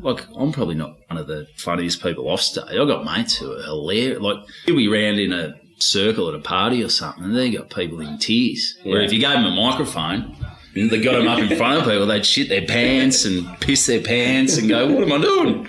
[0.00, 2.64] like I'm probably not one of the funniest people off stage.
[2.70, 4.18] I got mates who are hilarious.
[4.20, 7.70] Like, you'll be round in a circle at a party or something, and they got
[7.70, 8.76] people in tears.
[8.82, 10.36] Where if you gave them a microphone,
[10.74, 13.86] and they got them up in front of people, they'd shit their pants and piss
[13.86, 15.68] their pants and go, "What am I doing?"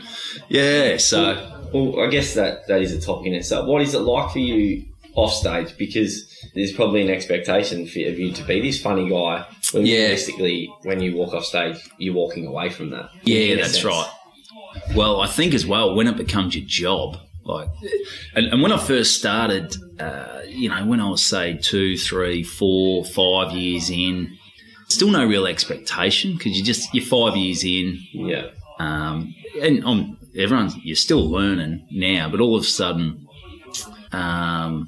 [0.52, 0.98] Yeah.
[0.98, 3.66] So Well, I guess that that is a topic in itself.
[3.68, 4.86] What is it like for you
[5.16, 5.78] off stage?
[5.78, 9.46] Because there's probably an expectation for, of you to be this funny guy.
[9.72, 10.00] When Yeah.
[10.04, 13.10] realistically, when you walk off stage, you're walking away from that.
[13.24, 13.86] Yeah, that's sense.
[13.86, 14.10] right.
[14.96, 17.70] Well, I think as well when it becomes your job, like,
[18.36, 22.44] and, and when I first started, uh, you know, when I was say two, three,
[22.44, 24.38] four, five years in,
[24.90, 28.48] still no real expectation because you just you're five years in, Yeah,
[28.80, 33.28] um, and um, everyone's you're still learning now, but all of a sudden,
[34.12, 34.88] um,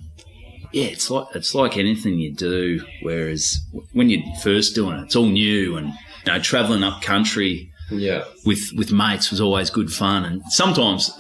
[0.72, 2.84] yeah, it's like it's like anything you do.
[3.02, 3.60] Whereas
[3.94, 8.24] when you're first doing it, it's all new, and you know, traveling up country yeah,
[8.46, 10.26] with with mates was always good fun.
[10.26, 11.12] And sometimes,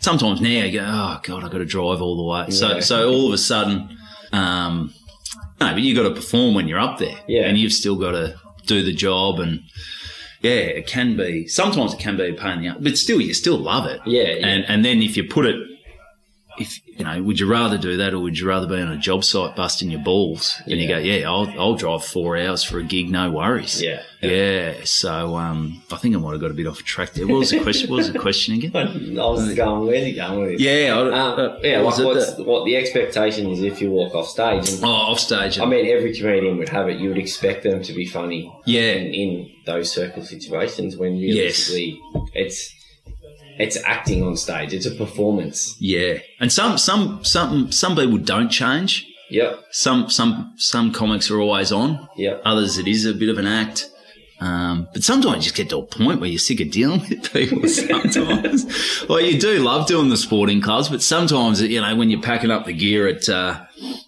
[0.00, 2.50] sometimes now you go, oh god, I got to drive all the way.
[2.50, 3.96] So so all of a sudden,
[4.32, 4.92] um,
[5.60, 7.42] no, but you got to perform when you're up there, Yeah.
[7.42, 9.60] and you've still got to do the job and.
[10.40, 11.46] Yeah, it can be.
[11.46, 14.00] Sometimes it can be a pain in the ass, but still, you still love it.
[14.06, 14.46] Yeah, yeah.
[14.46, 15.56] And and then if you put it,
[16.60, 18.96] if you know, would you rather do that or would you rather be on a
[18.98, 20.60] job site busting your balls?
[20.66, 23.80] And you go, yeah, I'll I'll drive four hours for a gig, no worries.
[23.82, 24.02] yeah.
[24.22, 27.26] Yeah, so um, I think I might have got a bit off track there.
[27.26, 27.88] What was the question?
[27.88, 28.76] What was the question again?
[28.76, 28.84] I
[29.24, 30.60] was going, where's he going with it?
[30.60, 34.14] Yeah, I, Um, uh, yeah, like what's the- what the expectation is if you walk
[34.14, 34.68] off stage.
[34.74, 35.58] And, oh, off stage.
[35.58, 36.98] I mean, every comedian would have it.
[36.98, 41.32] You would expect them to be funny yeah, in, in those circle situations when you
[41.34, 41.70] Yes.
[42.34, 42.74] it's
[43.60, 44.72] it's acting on stage.
[44.72, 45.76] It's a performance.
[45.80, 46.18] yeah.
[46.38, 49.06] And some some some some people don't change.
[49.30, 49.64] Yep.
[49.70, 52.08] Some some some comics are always on.
[52.16, 52.42] Yep.
[52.44, 53.89] Others, it is a bit of an act.
[54.40, 57.30] Um, but sometimes you just get to a point where you're sick of dealing with
[57.32, 57.68] people.
[57.68, 62.22] Sometimes, well, you do love doing the sporting clubs, but sometimes, you know, when you're
[62.22, 63.60] packing up the gear at, uh,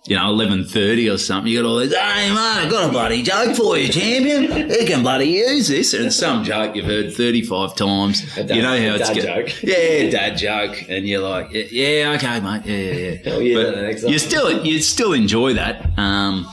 [0.06, 2.92] you know, eleven thirty or something, you got all these, Hey, mate, I've got a
[2.92, 4.70] bloody joke for you, champion.
[4.70, 8.22] You can bloody use this, and some joke you've heard thirty-five times.
[8.34, 9.62] Dad- you know how it's dad go- joke.
[9.62, 13.16] Yeah, dad joke, and you're like, yeah, okay, mate, yeah, yeah, yeah.
[13.30, 14.12] Hell yeah, But the next one.
[14.12, 15.98] you still you still enjoy that.
[15.98, 16.46] Um,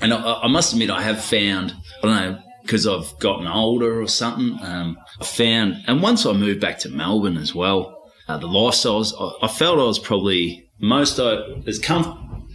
[0.00, 4.00] and I, I must admit, I have found, I don't know, because I've gotten older
[4.00, 8.38] or something, um, I found, and once I moved back to Melbourne as well, uh,
[8.38, 12.48] the lifestyles, I, I felt I was probably most, I, as com-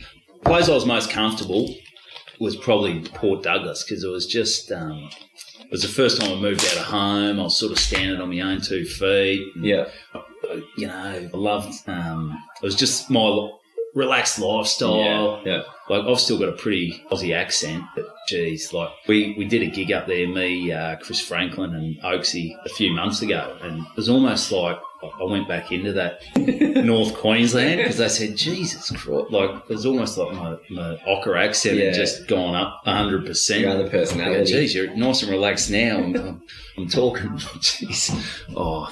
[0.45, 1.73] place I was most comfortable
[2.39, 5.09] was probably Port Douglas because it was just, um,
[5.59, 7.39] it was the first time I moved out of home.
[7.39, 9.45] I was sort of standing on my own two feet.
[9.59, 9.89] Yeah.
[10.77, 11.73] You know, I loved.
[11.89, 13.49] Um, it was just my
[13.97, 15.41] relaxed lifestyle.
[15.43, 15.63] Yeah.
[15.89, 19.71] Like I've still got a pretty Aussie accent, but geez, like we, we did a
[19.71, 23.95] gig up there, me, uh, Chris Franklin, and Oaksy a few months ago, and it
[23.95, 26.21] was almost like I went back into that
[26.85, 31.35] North Queensland because I said, Jesus Christ, like it was almost like my, my ochre
[31.37, 31.85] accent Yeah.
[31.85, 33.61] had just gone up hundred percent.
[33.61, 34.51] Your other personality.
[34.51, 35.97] Geez, you're nice and relaxed now.
[35.97, 36.41] I'm, I'm,
[36.77, 37.29] I'm talking.
[37.37, 38.11] Jeez,
[38.55, 38.91] oh,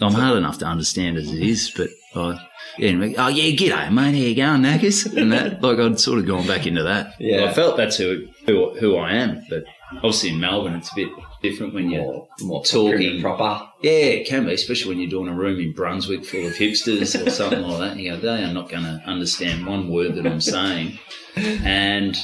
[0.00, 2.36] I'm hard enough to understand as it is, but uh,
[2.78, 4.12] yeah, anyway, oh yeah, g'day, mate.
[4.12, 5.06] How you going, knackers?
[5.06, 7.14] And that, like, I'd sort of gone back into that.
[7.20, 7.44] Yeah.
[7.44, 9.64] I felt that's who who who I am, but
[9.96, 11.08] obviously in Melbourne, it's a bit
[11.44, 13.20] different when you're More, more Talking.
[13.20, 13.68] proper.
[13.82, 17.14] yeah, it can be, especially when you're doing a room in Brunswick full of hipsters
[17.26, 17.96] or something like that.
[17.98, 20.98] You go, they are not going to understand one word that I'm saying.
[21.36, 22.16] And,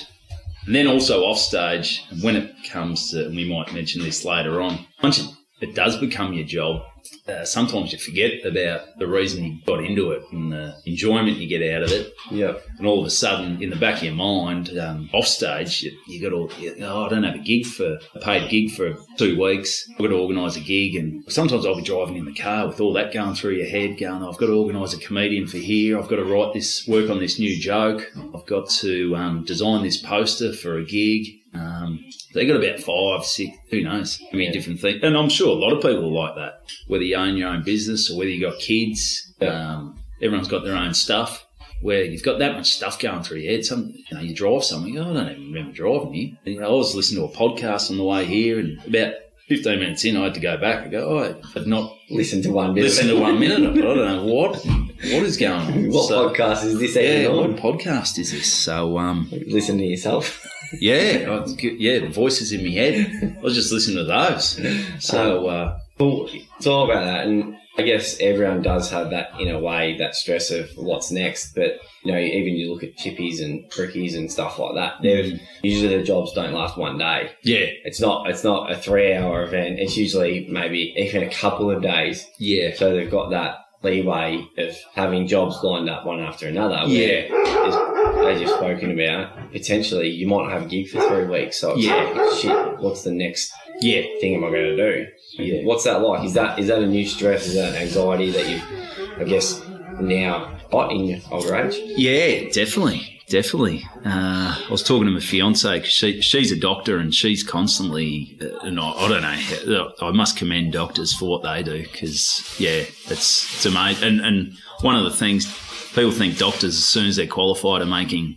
[0.66, 4.60] and then also off stage, when it comes to, and we might mention this later
[4.60, 5.26] on, once it,
[5.60, 6.82] it does become your job,
[7.28, 11.48] uh, sometimes you forget about the reason you got into it and the enjoyment you
[11.48, 12.12] get out of it.
[12.30, 12.54] Yeah.
[12.78, 15.92] And all of a sudden, in the back of your mind, um, off stage, you,
[16.06, 18.96] you got to, you, oh, I don't have a gig for, a paid gig for
[19.16, 19.88] two weeks.
[19.92, 20.96] I've got to organise a gig.
[20.96, 23.98] And sometimes I'll be driving in the car with all that going through your head,
[23.98, 25.98] going, I've got to organise a comedian for here.
[25.98, 28.10] I've got to write this, work on this new joke.
[28.34, 31.26] I've got to um, design this poster for a gig.
[31.52, 34.22] Um, they got about five, six, who knows?
[34.32, 35.02] I mean, different things.
[35.02, 38.10] And I'm sure a lot of people like that, whether you own your own business
[38.10, 39.32] or whether you got kids.
[39.40, 39.74] Yeah.
[39.74, 41.46] Um, everyone's got their own stuff
[41.80, 43.64] where you've got that much stuff going through your head.
[43.64, 44.92] Some, you know, you drive something.
[44.92, 46.36] you go, I don't even remember driving here.
[46.44, 49.14] And, you know, I was listening to a podcast on the way here, and about
[49.48, 50.86] 15 minutes in, I had to go back.
[50.86, 53.84] I go, oh, I've not Listen to one listened to one minute of it.
[53.84, 55.90] I don't know what, what is going on.
[55.90, 58.52] What So, podcast is this Yeah, even what podcast is this?
[58.52, 60.44] So, um, Listen to yourself.
[60.72, 63.36] Yeah, yeah, the voices in my head.
[63.38, 64.60] I was just listening to those.
[65.04, 69.48] So, uh, Well, it's all about that, and I guess everyone does have that in
[69.48, 71.54] a way that stress of what's next.
[71.54, 74.94] But you know, even you look at chippies and crickies and stuff like that.
[75.02, 77.30] They're usually the jobs don't last one day.
[77.42, 79.78] yeah, It's not it's not a three hour event.
[79.78, 82.26] It's usually maybe even a couple of days.
[82.38, 86.82] yeah, So they've got that leeway of having jobs lined up one after another.
[86.86, 87.28] Yeah.
[87.30, 91.58] as, as you've spoken about, potentially you might have a gig for three weeks.
[91.58, 92.12] So it's Yeah.
[92.14, 94.02] like, shit, what's the next yeah.
[94.20, 95.06] thing am I going to do?
[95.42, 95.62] Yeah.
[95.64, 96.24] What's that like?
[96.26, 97.46] Is that is that a new stress?
[97.46, 99.62] Is that an anxiety that you've, I guess,
[100.00, 101.76] now got in your older age?
[101.96, 103.86] Yeah, definitely, definitely.
[104.04, 108.36] Uh, I was talking to my fiance because she, she's a doctor and she's constantly,
[108.42, 112.54] uh, and I, I don't know, I must commend doctors for what they do because,
[112.58, 114.06] yeah, it's, it's amazing.
[114.08, 115.46] And, and one of the things,
[115.94, 118.36] people think doctors, as soon as they're qualified, are making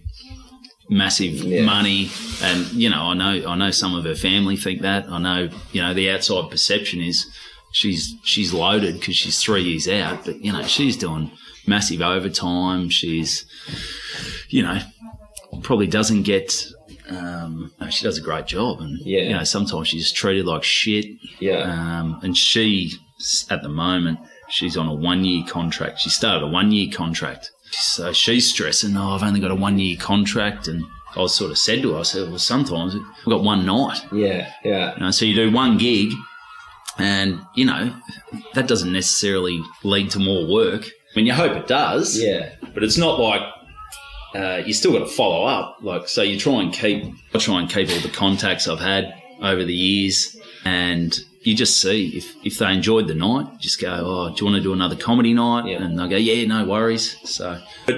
[0.89, 1.63] massive Yeah.
[1.63, 2.10] money
[2.43, 5.49] and you know I know I know some of her family think that I know
[5.71, 7.25] you know the outside perception is
[7.71, 11.32] she's she's loaded because she's three years out but you know she's doing
[11.67, 12.89] massive overtime.
[12.89, 13.45] She's
[14.49, 14.80] you know
[15.62, 16.65] probably doesn't get
[17.10, 18.80] um, she does a great job.
[18.82, 19.21] And Yeah.
[19.23, 21.06] you know sometimes she's treated like shit.
[21.39, 21.62] Yeah.
[21.99, 22.93] um, and she
[23.49, 25.99] at the moment she's on a one year contract.
[25.99, 27.52] She started a one year contract.
[27.71, 30.67] So she's stressing oh I've only got a one year contract.
[30.67, 30.84] And
[31.15, 33.04] I was sort of said to her I said well sometimes we've
[33.36, 34.02] got one night.
[34.12, 36.10] Yeah, yeah, you know, so you do one gig,
[36.97, 37.93] and you know
[38.56, 40.89] that doesn't necessarily lead to more work.
[41.13, 43.41] I mean, you hope it does, yeah, but it's not like
[44.34, 45.78] uh, you still got to follow up.
[45.82, 49.13] Like, so you try and keep, I try and keep all the contacts I've had
[49.39, 53.89] over the years, and you just see if if they enjoyed the night, just go,
[53.91, 55.67] oh, do you want to do another comedy night?
[55.67, 55.84] Yeah.
[55.84, 57.15] And they'll go, yeah, no worries.
[57.30, 57.95] So, but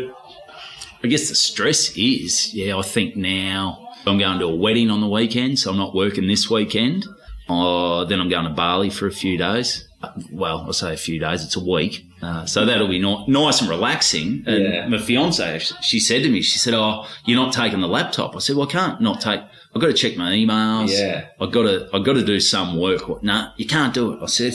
[1.03, 4.99] I guess the stress is, yeah, I think now I'm going to a wedding on
[5.01, 7.05] the weekend, so I'm not working this weekend.
[7.47, 9.87] Uh, then I'm going to Bali for a few days.
[10.31, 12.04] Well, I say a few days, it's a week.
[12.21, 14.43] Uh, so that'll be ni- nice and relaxing.
[14.47, 14.87] And Yeah.
[14.87, 18.35] my fiance, she said to me, she said, Oh, you're not taking the laptop.
[18.35, 19.41] I said, Well, I can't not take,
[19.75, 20.89] I've got to check my emails.
[20.97, 21.25] Yeah.
[21.39, 23.07] I've got to, I've got to do some work.
[23.09, 23.23] What?
[23.23, 24.19] Nah, you can't do it.
[24.23, 24.53] I said,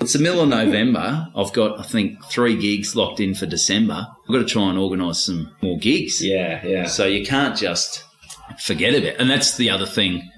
[0.00, 1.28] It's the middle of November.
[1.34, 4.06] I've got, I think, three gigs locked in for December.
[4.28, 6.22] I've got to try and organise some more gigs.
[6.24, 6.84] yeah, yeah.
[6.86, 8.04] So you can't just
[8.60, 9.16] forget about it.
[9.18, 10.30] And that's the other thing.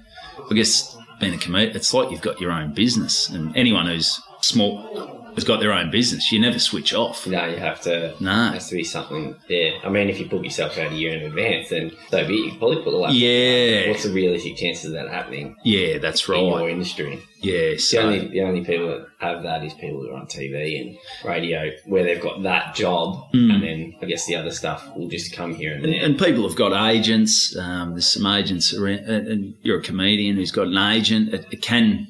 [0.49, 3.29] I guess being a comedian, it's like you've got your own business.
[3.29, 6.31] And anyone who's small, has got their own business.
[6.31, 7.25] You never switch off.
[7.27, 8.13] No, you have to.
[8.19, 8.47] No.
[8.49, 9.73] It has to be something there.
[9.83, 12.53] I mean, if you book yourself out a year in advance, then so be it.
[12.53, 13.17] You probably put a laptop.
[13.19, 13.89] Yeah.
[13.89, 16.69] What's the realistic chances of that happening Yeah, that's in your right.
[16.69, 17.21] industry?
[17.43, 20.79] Yeah, The only the only people that have that is people that are on TV
[20.79, 25.07] and radio, where they've got that job, and then I guess the other stuff will
[25.07, 26.05] just come here and and, there.
[26.05, 27.57] and people have got agents.
[27.57, 31.33] Um, there's some agents around, and, and you're a comedian who's got an agent.
[31.33, 32.07] It, it can,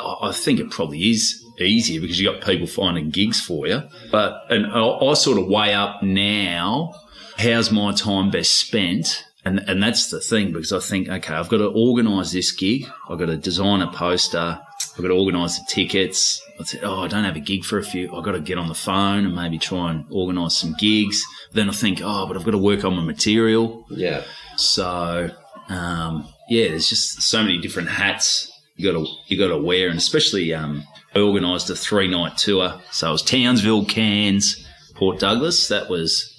[0.00, 3.82] I think it probably is easier because you've got people finding gigs for you.
[4.10, 6.94] But and I, I sort of weigh up now.
[7.38, 9.24] How's my time best spent?
[9.44, 12.86] And, and that's the thing because I think, okay, I've got to organise this gig.
[13.08, 14.60] I've got to design a poster.
[14.92, 16.42] I've got to organise the tickets.
[16.60, 18.14] I said, oh, I don't have a gig for a few.
[18.14, 21.24] I've got to get on the phone and maybe try and organise some gigs.
[21.52, 23.86] Then I think, oh, but I've got to work on my material.
[23.90, 24.24] yeah,
[24.56, 25.30] So,
[25.68, 29.88] um, yeah, there's just so many different hats you got to you got to wear,
[29.88, 30.84] and especially um,
[31.18, 32.80] I organised a three night tour.
[32.90, 35.68] So it was Townsville, Cairns, Port Douglas.
[35.68, 36.34] That was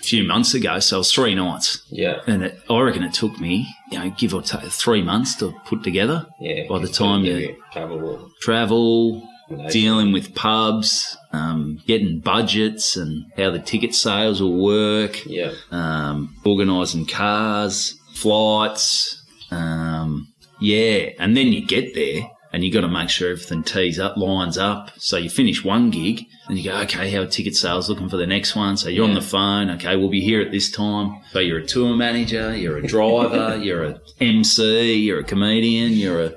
[0.00, 0.78] a few months ago.
[0.78, 4.10] So it was three nights, yeah, and it, I reckon it took me, you know,
[4.10, 6.26] give or take three months to put together.
[6.40, 6.66] yeah.
[6.68, 9.28] By the time you travel, travel,
[9.68, 16.34] dealing with pubs, um, getting budgets, and how the ticket sales will work yeah, um,
[16.44, 20.26] organising cars, flights, um,
[20.58, 24.16] yeah, and then you get there and you've got to make sure everything tees up,
[24.16, 24.90] lines up.
[24.96, 28.16] So you finish one gig and you go, okay, how are ticket sales looking for
[28.16, 28.78] the next one?
[28.78, 31.20] So you're on the phone, okay, we'll be here at this time.
[31.32, 36.24] So you're a tour manager, you're a driver, you're a MC, you're a comedian, you're
[36.24, 36.34] a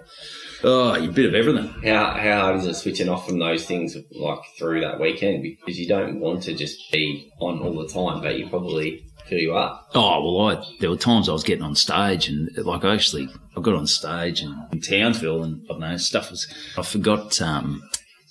[0.66, 1.70] oh, you're a bit of everything.
[1.86, 5.80] How how hard is it switching off from those things like through that weekend because
[5.80, 9.54] you don't want to just be on all the time, but you probably feel you
[9.54, 9.80] are.
[9.96, 13.30] Oh well, I there were times I was getting on stage and like I actually
[13.60, 17.42] I got on stage in, in Townsville and I don't know stuff was I forgot.
[17.42, 17.84] Um,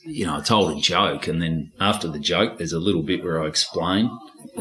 [0.04, 3.22] you know, I told a joke and then after the joke, there's a little bit
[3.22, 4.10] where I explain.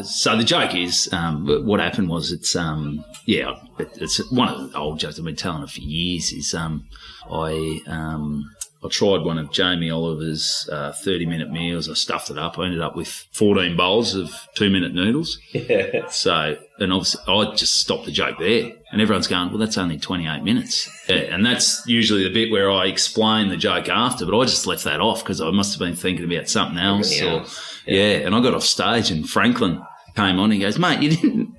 [0.04, 4.72] So the joke is, um, what happened was it's, um, yeah, it, it's one of
[4.72, 6.34] the old jokes I've been telling it for years.
[6.34, 6.86] Is um,
[7.32, 8.44] I um,
[8.84, 11.90] I tried one of Jamie Oliver's uh, 30 minute meals.
[11.90, 12.60] I stuffed it up.
[12.60, 15.40] I ended up with 14 bowls of two minute noodles.
[15.52, 19.78] Yeah, So, and obviously, I just stopped the joke there, and everyone's going, "Well, that's
[19.78, 24.26] only 28 minutes," yeah, and that's usually the bit where I explain the joke after.
[24.26, 27.20] But I just left that off because I must have been thinking about something else.
[27.22, 28.18] Or- else, yeah.
[28.26, 29.82] and I got off stage, and Franklin
[30.16, 30.52] came on.
[30.52, 31.56] He goes, "Mate, you didn't,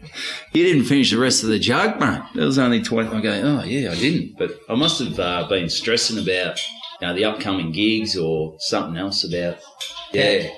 [0.53, 2.21] you didn't finish the rest of the joke, mate.
[2.37, 5.49] It was only 20." I go, "Oh yeah, I didn't," but I must have uh,
[5.49, 6.61] been stressing about
[7.01, 9.59] you know, the upcoming gigs or something else about.
[10.13, 10.51] Yeah,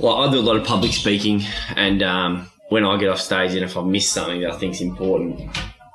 [0.00, 1.42] Well, I do a lot of public speaking,
[1.76, 4.80] and um, when I get off stage, and if I miss something that I think's
[4.80, 5.40] important,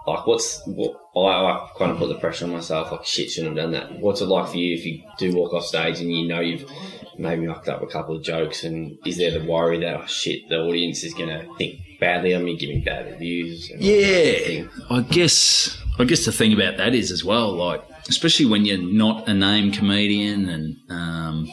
[0.05, 3.57] like what's what I, I kind of put the pressure on myself, like shit, shouldn't
[3.57, 3.99] have done that.
[3.99, 6.69] What's it like for you if you do walk off stage and you know you've
[7.17, 10.47] maybe knocked up a couple of jokes, and is there the worry that oh shit,
[10.49, 13.69] the audience is going to think badly on me, give me bad reviews?
[13.71, 14.67] and Yeah.
[14.89, 15.77] I guess.
[15.99, 19.33] I guess the thing about that is as well, like especially when you're not a
[19.33, 21.47] name comedian, and um,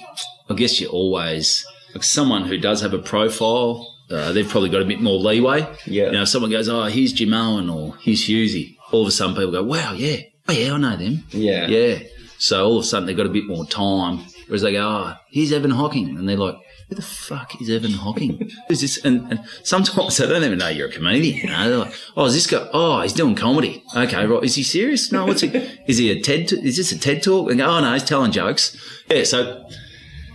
[0.48, 1.64] I guess you're always
[1.94, 3.90] like someone who does have a profile.
[4.10, 5.60] Uh, they've probably got a bit more leeway.
[5.86, 6.06] Yeah.
[6.06, 9.34] You know, if someone goes, "Oh, here's Jimeoin" or "Here's Hughesy," all of a sudden
[9.34, 10.16] people go, "Wow, yeah,
[10.48, 11.66] oh yeah, I know them." Yeah.
[11.68, 11.98] Yeah.
[12.38, 14.20] So all of a sudden they've got a bit more time.
[14.46, 16.18] Whereas they go, oh, here's Evan Hocking.
[16.18, 16.56] And they're like,
[16.94, 18.50] who the fuck is Evan Hocking?
[18.68, 19.04] Who's this?
[19.04, 21.36] And, and sometimes they don't even know you're a comedian.
[21.38, 21.68] You know?
[21.68, 22.68] They're like, oh, is this guy?
[22.72, 23.82] Oh, he's doing comedy.
[23.96, 24.44] Okay, right.
[24.44, 25.10] Is he serious?
[25.12, 25.48] No, what's he?
[25.86, 26.52] Is he a TED?
[26.52, 27.50] Is this a TED talk?
[27.50, 28.76] And go, oh, no, he's telling jokes.
[29.10, 29.24] Yeah.
[29.24, 29.66] So,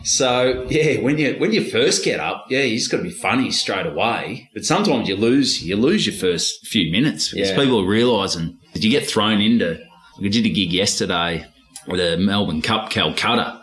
[0.03, 3.09] so yeah, when you when you first get up, yeah, you just got to be
[3.09, 4.49] funny straight away.
[4.53, 7.57] But sometimes you lose you lose your first few minutes because Yeah.
[7.57, 9.79] people are realizing that you get thrown into.
[10.17, 11.45] I did a gig yesterday
[11.87, 13.61] with the Melbourne Cup Calcutta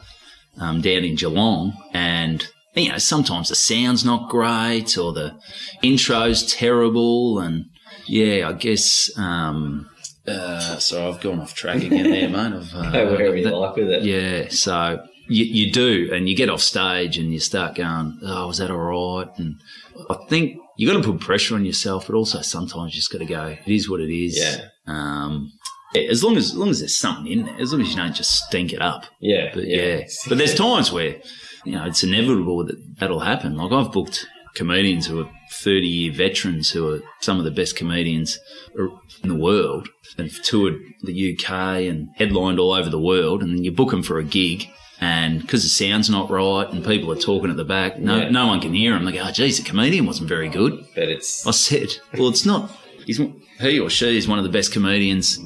[0.61, 5.39] um, down in Geelong, and you know sometimes the sound's not great or the
[5.83, 7.67] intro's terrible, and
[8.07, 9.11] yeah, I guess.
[9.19, 9.89] Um,
[10.27, 12.53] uh, so I've gone off track again there, mate.
[12.53, 14.03] I've, uh, Go wherever you like with it.
[14.03, 18.49] yeah, so you, you do, and you get off stage and you start going, "Oh,
[18.49, 18.77] was that all
[19.19, 19.61] right?" And
[20.11, 23.19] I think you got to put pressure on yourself, but also sometimes you just got
[23.19, 23.57] to go.
[23.65, 24.39] It is what it is.
[24.39, 24.69] Yeah.
[24.87, 25.53] Um,
[25.95, 27.97] yeah, as long as, as long as there's something in there, as long as you
[27.97, 29.07] don't just stink it up.
[29.21, 29.51] Yeah.
[29.55, 31.21] But yeah, but there's times where
[31.67, 33.57] you know it's inevitable that that'll happen.
[33.57, 37.77] Like I've booked comedians who are 30 year veterans who are some of the best
[37.77, 38.39] comedians
[38.79, 38.89] er,
[39.23, 41.51] in the world and toured the UK
[41.91, 44.67] and headlined all over the world, and then you book them for a gig.
[44.99, 48.31] And because the sound's not right and people are talking at the back, no, Yeah.
[48.31, 49.05] no one can hear them.
[49.05, 50.87] They go, oh, geez, the comedian wasn't very good.
[50.95, 52.71] but it's I said, well, it's not.
[53.05, 53.21] He's
[53.61, 55.39] he or she is one of the best comedians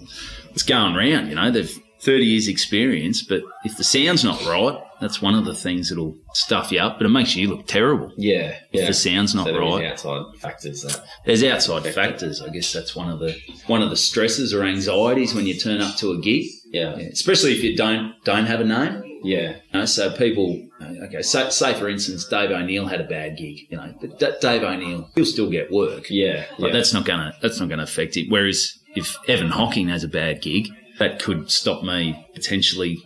[0.51, 1.29] that's going around.
[1.31, 5.45] You know, they've thirty years experience, but if the sound's not right that's one of
[5.45, 8.13] the things that'll stuff you up, but it makes you look terrible.
[8.17, 8.87] Yeah, yeah.
[8.87, 9.87] The sound's not so right.
[9.87, 12.41] outside factors that There's outside factors.
[12.43, 13.37] I guess that's one of the
[13.67, 17.09] one of the stresses or anxieties when you turn up to a gig, yeah, Yeah,
[17.09, 19.03] especially if you don't don't have a name.
[19.25, 23.05] yeah, You know, so people, uh, okay, say, say for instance, Dave O'Neill had a
[23.05, 26.07] bad gig, you know, but D- Dave O'Neill, he'll still get work.
[26.11, 26.79] yeah, Like yeah.
[26.79, 28.27] that's not gonna that's not gonna affect it.
[28.31, 32.99] Whereas if Evan Hocking has a bad gig, that could stop me potentially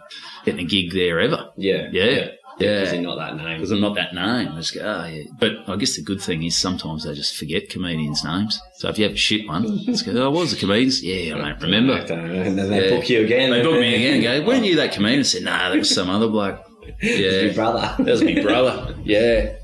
[0.45, 1.51] getting a gig there ever.
[1.57, 2.28] yeah, Yeah.
[2.57, 3.01] Because Yeah.
[3.01, 3.57] you're not that name.
[3.57, 4.49] Because I'm not that name.
[4.53, 5.24] I just go, oh, yeah.
[5.40, 8.61] But I guess the good thing is sometimes they just forget comedians' names.
[8.76, 11.03] So if you have a shit one, just go, oh, what was the comedian's?
[11.03, 11.95] Yeah, I don't remember.
[11.95, 12.97] And then they Yeah.
[12.97, 13.51] book you again.
[13.51, 15.18] They book me again and go, when you that comedian?
[15.20, 16.61] I said, nah, that was some other bloke.
[17.03, 17.53] Yeah.
[17.55, 17.92] brother.
[18.05, 18.95] That was my brother.
[19.05, 19.55] Yeah.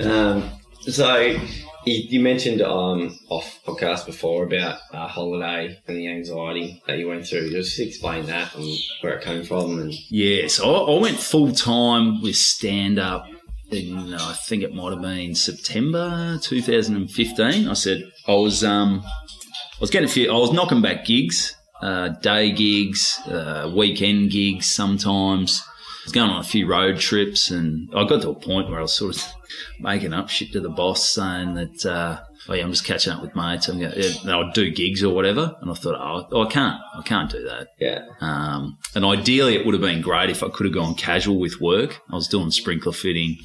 [0.00, 1.36] Um, so
[1.84, 7.26] you, mentioned um, off podcast before about uh, holiday and the anxiety that you went
[7.26, 7.50] through.
[7.50, 9.78] Just explain that and where it came from.
[9.78, 13.26] And Yeah, so I, I went full time with stand up
[13.70, 17.68] in I think it might have been September 2015.
[17.68, 21.54] I said I was um I was getting a few I was knocking back gigs,
[21.80, 25.62] uh, day gigs, uh, weekend gigs sometimes.
[26.10, 28.82] Was going on a few road trips and I got to a point where I
[28.82, 29.22] was sort of
[29.80, 33.22] making up shit to the boss saying that uh, oh yeah, I'm just catching up
[33.22, 33.68] with mates.
[33.68, 36.80] I'm going, yeah, I'd do gigs or whatever, and I thought, oh, oh, I can't,
[36.98, 37.68] I can't do that.
[37.78, 41.38] yeah, Um, and ideally, it would have been great if I could have gone casual
[41.38, 42.00] with work.
[42.10, 43.36] I was doing sprinkler fitting,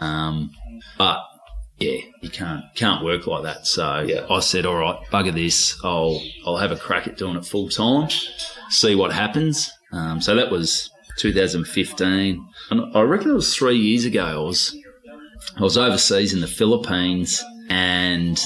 [0.00, 0.52] um,
[0.96, 1.18] but
[1.78, 3.66] yeah, you can't can't work like that.
[3.66, 4.24] So Yeah.
[4.30, 5.78] I said, all right, bugger this.
[5.84, 8.08] I'll I'll have a crack at doing it full time,
[8.70, 9.70] see what happens.
[9.92, 14.24] Um, so that was 2015, and I reckon it was three years ago.
[14.24, 14.76] I was
[15.56, 18.38] I was overseas in the Philippines and.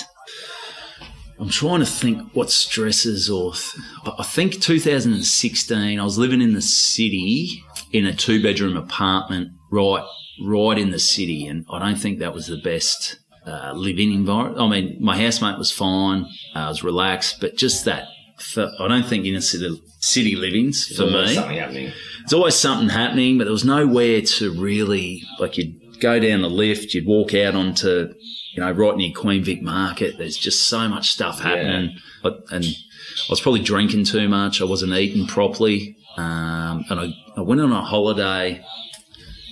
[1.39, 6.53] I'm trying to think what stresses or th- I think 2016 I was living in
[6.53, 7.63] the city
[7.93, 10.05] in a two bedroom apartment right
[10.45, 14.61] right in the city and I don't think that was the best uh, living environment.
[14.61, 18.09] I mean my housemate was fine, uh, I was relaxed, but just that
[18.41, 21.35] for, I don't think inner city city livings for There's me.
[21.35, 21.93] something happening.
[22.21, 26.51] There's always something happening, but there was nowhere to really like you'd go down the
[26.51, 28.13] lift, you'd walk out onto
[28.55, 30.19] you know right near Queen Vic Market.
[30.19, 34.61] There's just so much stuff happening, but, and I was probably drinking too much.
[34.61, 38.65] I wasn't eating properly, um, and I, I went on a holiday.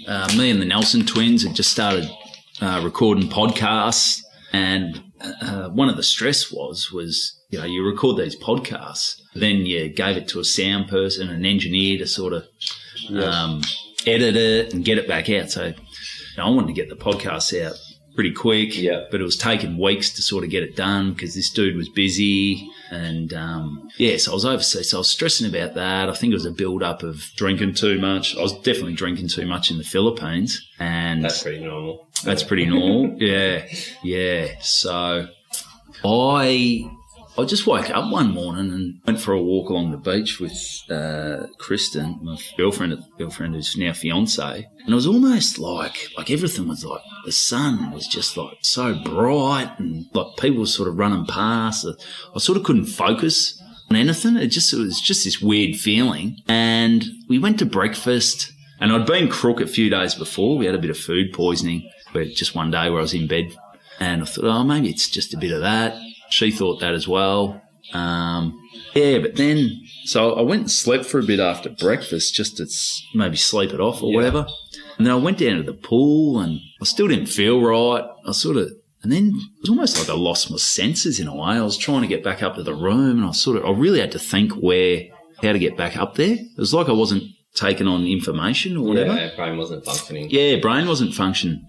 [0.06, 2.08] Uh, me and the Nelson twins had just started
[2.62, 4.22] uh, recording podcasts,
[4.52, 5.02] and
[5.42, 9.88] uh, one of the stress was was you know you record these podcasts, then you
[9.88, 12.44] gave it to a sound person, an engineer to sort of
[13.16, 13.62] um,
[14.06, 15.50] edit it and get it back out.
[15.50, 15.74] So you
[16.36, 17.74] know, I wanted to get the podcast out
[18.14, 19.04] pretty quick, Yeah.
[19.12, 21.88] but it was taking weeks to sort of get it done because this dude was
[21.88, 22.68] busy.
[22.90, 24.90] And um, yeah, so I was overseas.
[24.90, 26.08] So I was stressing about that.
[26.10, 28.36] I think it was a build up of drinking too much.
[28.36, 30.60] I was definitely drinking too much in the Philippines.
[30.80, 32.08] And That's pretty normal.
[32.24, 33.16] that's pretty normal.
[33.20, 33.64] Yeah,
[34.02, 34.48] yeah.
[34.62, 35.28] So
[36.04, 36.90] I
[37.38, 40.82] I just woke up one morning and went for a walk along the beach with
[40.90, 46.66] uh, Kristen, my girlfriend, girlfriend who's now fiance, and it was almost like like everything
[46.66, 50.98] was like the sun was just like so bright and like people were sort of
[50.98, 51.86] running past.
[52.34, 54.34] I sort of couldn't focus on anything.
[54.36, 58.52] It just it was just this weird feeling, and we went to breakfast.
[58.80, 60.56] And I'd been crook a few days before.
[60.56, 63.26] We had a bit of food poisoning, but just one day where I was in
[63.26, 63.56] bed
[64.00, 65.98] and I thought, oh, maybe it's just a bit of that.
[66.30, 67.62] She thought that as well.
[67.94, 68.58] Um,
[68.94, 69.70] yeah, but then,
[70.04, 72.66] so I went and slept for a bit after breakfast just to
[73.14, 74.16] maybe sleep it off or Yeah.
[74.16, 74.46] whatever.
[74.98, 78.04] And then I went down to the pool and I still didn't feel right.
[78.26, 78.70] I sort of,
[79.02, 81.52] and then it was almost like I lost my senses in a way.
[81.52, 83.70] I was trying to get back up to the room and I sort of, I
[83.70, 85.04] really had to think where,
[85.42, 86.34] how to get back up there.
[86.34, 87.22] It was like I wasn't
[87.54, 89.14] taking on information or whatever.
[89.14, 90.28] Yeah, brain wasn't functioning.
[90.30, 91.66] Yeah, brain wasn't functioning.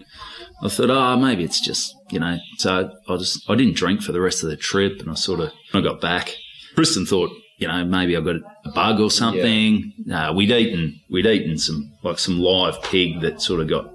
[0.61, 2.37] I thought, oh, maybe it's just, you know.
[2.57, 5.39] So I just, I didn't drink for the rest of the trip, and I sort
[5.39, 6.35] of, I got back,
[6.75, 9.93] Kristen thought, you know, maybe I got a bug or something.
[10.11, 13.89] Uh, we'd eaten, we'd eaten some like some live pig that sort of got.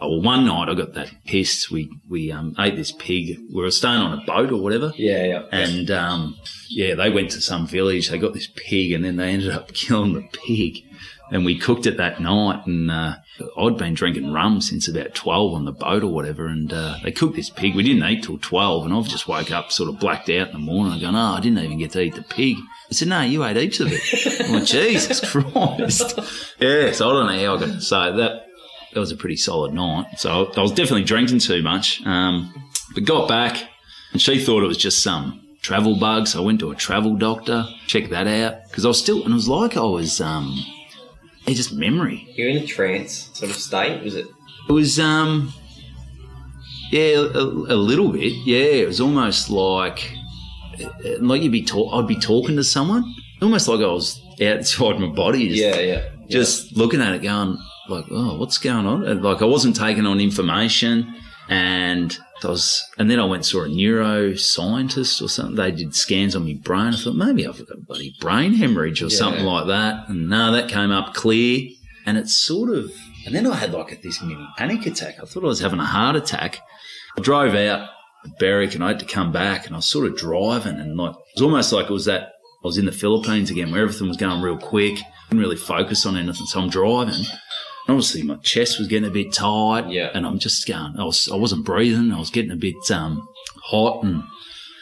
[0.00, 1.70] Oh, one night I got that pissed.
[1.72, 3.38] We we um, ate this pig.
[3.52, 5.42] We were staying on a boat or whatever, Yeah, yeah.
[5.50, 6.36] and um,
[6.68, 8.08] yeah, they went to some village.
[8.08, 10.84] They got this pig, and then they ended up killing the pig.
[11.30, 12.66] And we cooked it that night.
[12.66, 13.16] And uh,
[13.58, 16.46] I'd been drinking rum since about twelve on the boat or whatever.
[16.46, 17.74] And uh, they cooked this pig.
[17.74, 20.52] We didn't eat till twelve, and I've just woke up sort of blacked out in
[20.52, 20.92] the morning.
[20.92, 22.56] I'm going, oh, I didn't even get to eat the pig.
[22.88, 24.44] I said, no, you ate each of it.
[24.44, 26.18] I'm like, Jesus Christ.
[26.60, 27.82] Yeah, so I don't know how I got.
[27.82, 28.46] So that
[28.92, 30.18] that was a pretty solid night.
[30.18, 32.04] So I was definitely drinking too much.
[32.06, 32.54] Um,
[32.94, 33.68] but got back,
[34.12, 36.36] and she thought it was just some travel bugs.
[36.36, 39.34] I went to a travel doctor, checked that out because I was still, and it
[39.34, 40.64] was like I was, um,
[41.46, 42.26] it's just memory.
[42.36, 44.26] You're in a trance sort of state, was it?
[44.68, 45.52] It was, um,
[46.90, 48.32] yeah, a, a little bit.
[48.44, 50.12] Yeah, it was almost like,
[51.20, 51.92] like you'd be talk.
[51.94, 53.04] I'd be talking to someone,
[53.42, 55.48] almost like I was outside my body.
[55.48, 56.02] Just, Yeah, yeah.
[56.28, 60.06] just looking at it, going like, "Oh, what's going on?" And, like I wasn't taking
[60.06, 61.14] on information,
[61.48, 65.56] and I was, and then I went and saw a neuroscientist or something.
[65.56, 66.88] They did scans on my brain.
[66.92, 69.16] I thought maybe I've got a bloody brain hemorrhage or Yeah.
[69.16, 70.08] something like that.
[70.08, 71.68] And no, that came up clear,
[72.04, 72.92] and it's sort of,
[73.24, 75.16] and then I had like this mini panic attack.
[75.20, 76.60] I thought I was having a heart attack.
[77.18, 77.88] I drove out
[78.38, 81.12] Berwick and I had to come back, and I was sort of driving, and like
[81.14, 82.22] it was almost like it was that
[82.62, 84.98] I was in the Philippines again, where everything was going real quick.
[85.28, 87.24] Couldn't really focus on anything, so I'm driving.
[87.88, 90.10] Obviously, my chest was getting a bit tight, Yeah.
[90.12, 90.96] and I'm just going.
[90.98, 92.12] I was, I wasn't breathing.
[92.12, 93.28] I was getting a bit um,
[93.64, 94.22] hot, and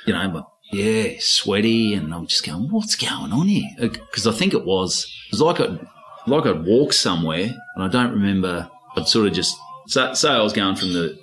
[0.07, 3.69] you know, but yeah, sweaty, and I'm just going, what's going on here?
[3.79, 5.79] Because I think it was, it was like I,
[6.27, 8.71] like I'd walk somewhere, and I don't remember.
[8.97, 9.55] I'd sort of just
[9.89, 11.19] say, say I was going from the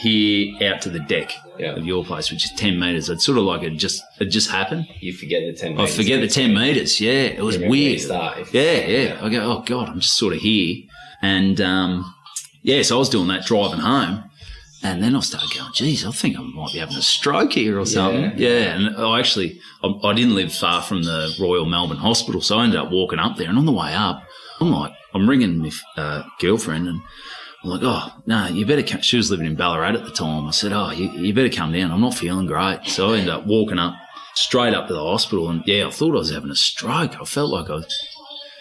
[0.00, 1.72] here out to the deck Yeah.
[1.74, 3.10] of your place, which is ten meters.
[3.10, 4.86] I'd sort of like it just it just happened.
[5.00, 5.92] You forget the 10 meters.
[5.92, 7.00] I forget the ten meters.
[7.00, 8.38] Yeah, it was Remember where you weird.
[8.38, 9.18] If- Yeah, yeah.
[9.24, 10.84] I go, oh god, I'm just sort of here,
[11.22, 12.14] and um,
[12.62, 12.82] yeah.
[12.82, 14.24] So I was doing that driving home,
[14.82, 17.78] and then I started going, geez, I think I might be having a stroke here
[17.78, 18.32] or something.
[18.36, 22.58] Yeah, and I actually, I, I didn't live far from the Royal Melbourne Hospital, so
[22.58, 24.22] I ended up walking up there, and on the way up,
[24.60, 27.00] I'm like, I'm ringing my uh, girlfriend, and
[27.64, 29.00] I'm like, oh, no, you better come.
[29.00, 30.46] She was living in Ballarat at the time.
[30.46, 31.90] I said, oh, you, you better come down.
[31.90, 32.86] I'm not feeling great.
[32.86, 33.94] So I ended up walking up
[34.34, 35.50] straight up to the hospital.
[35.50, 37.20] And yeah, I thought I was having a stroke.
[37.20, 38.08] I felt like I was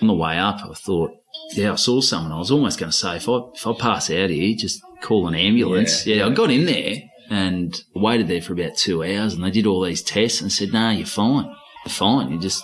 [0.02, 0.62] on the way up.
[0.64, 1.12] I thought,
[1.52, 2.32] yeah, I saw someone.
[2.32, 5.28] I was almost going to say, if I, if I pass out here, just call
[5.28, 6.06] an ambulance.
[6.06, 6.96] Yeah, Yeah, I got in there
[7.30, 10.74] and waited there for about two hours and they did all these tests and said,
[10.74, 11.46] no, you're fine.
[11.86, 12.32] You're fine.
[12.32, 12.64] You just,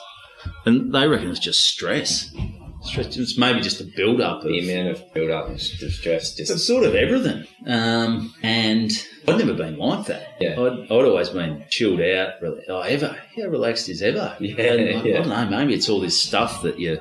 [0.65, 2.33] and they reckon it's just stress.
[2.81, 3.15] Stress.
[3.15, 6.51] It's maybe just a build up of The amount of build up of stress just.
[6.51, 7.45] it's sort of everything.
[7.65, 8.91] Um, and
[9.25, 10.35] I'd never been like that.
[10.41, 10.59] Yeah.
[10.59, 12.41] I'd, I'd always been chilled out.
[12.41, 13.15] Really, oh, ever?
[13.37, 14.35] How relaxed is ever?
[14.41, 15.19] Yeah, I, yeah.
[15.19, 15.45] I don't know.
[15.45, 16.99] Maybe it's all this stuff that you,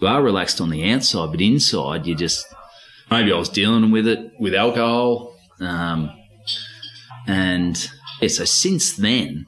[0.00, 2.46] you are relaxed on the outside, but inside you just
[3.10, 5.34] maybe I was dealing with it with alcohol.
[5.60, 6.10] Um,
[7.26, 7.88] and
[8.20, 9.46] yeah, so since then,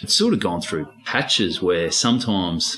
[0.00, 2.76] it's sort of gone through patches where sometimes,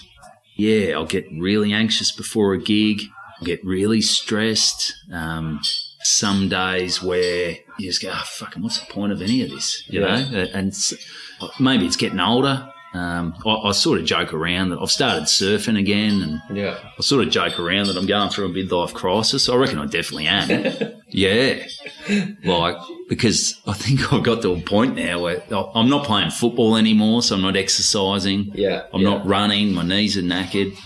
[0.56, 3.02] yeah, I'll get really anxious before a gig,
[3.38, 4.94] I'll get really stressed.
[5.12, 5.60] Um,
[6.02, 9.82] some days where you just go, oh, fucking, what's the point of any of this?
[9.88, 10.30] You Yeah.
[10.30, 10.46] know?
[10.54, 10.72] And
[11.58, 12.68] maybe it's getting older.
[12.96, 16.78] Um, I, I sort of joke around that I've started surfing again and Yeah.
[16.98, 19.48] I sort of joke around that I'm going through a midlife crisis.
[19.48, 20.92] I reckon I definitely am.
[21.08, 21.66] yeah.
[22.44, 22.76] Like,
[23.08, 25.42] because I think I've got to a point now where
[25.74, 28.52] I'm not playing football anymore, so I'm not exercising.
[28.54, 28.86] Yeah.
[28.92, 29.10] I'm yeah.
[29.10, 29.72] not running.
[29.72, 30.76] My knees are knackered.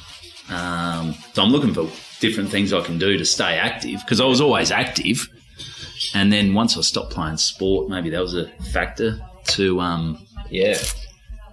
[0.51, 1.89] Um, so I'm looking for
[2.21, 5.29] different things I can do to stay active because I was always active.
[6.15, 10.77] And then once I stopped playing sport, maybe that was a factor to um, Yeah.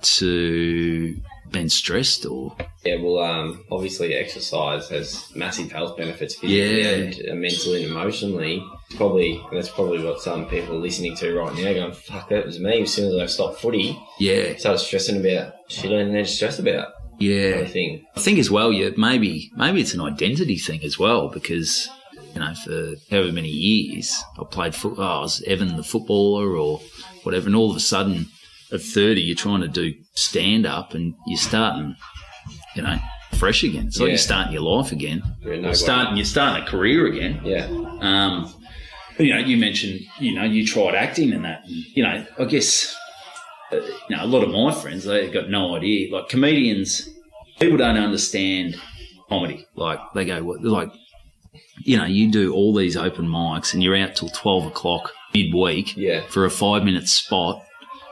[0.01, 1.15] To
[1.51, 6.87] being stressed or Yeah, well, um, obviously, exercise has massive health benefits physically Yeah.
[6.89, 8.63] and uh, mentally and emotionally.
[8.95, 12.45] Probably, and that's probably what some people are listening to right now going, fuck, that
[12.45, 12.81] was me.
[12.83, 16.93] As soon as I stopped footy, yeah, started stressing about shit I didn't stress about.
[17.19, 17.51] yeah.
[17.53, 18.05] Kind of thing.
[18.15, 21.89] I think as well, yeah, maybe maybe it's an identity thing as well because
[22.33, 26.55] you know for however many years I played football, oh, I was Evan the footballer
[26.55, 26.79] or
[27.23, 28.27] whatever, and all of a sudden
[28.72, 31.95] at thirty you're trying to do stand up and you're starting,
[32.76, 32.97] you know,
[33.34, 33.91] fresh again.
[33.91, 34.09] So Yeah.
[34.09, 37.41] you're starting your life again, You're no starting you're starting a career again.
[37.43, 37.68] Yeah.
[38.01, 38.53] Um,
[39.20, 41.63] you know, you mentioned, you know, you tried acting and that.
[41.65, 42.95] And, you know, I guess,
[43.72, 46.13] uh, you know, a lot of my friends, they've got no idea.
[46.13, 47.09] Like comedians,
[47.59, 48.76] people don't understand
[49.30, 49.65] comedy.
[49.76, 50.91] Like they go, like,
[51.84, 55.95] you know, you do all these open mics and you're out till 12 o'clock midweek
[55.97, 56.22] Yeah.
[56.30, 57.63] for a five minute spot.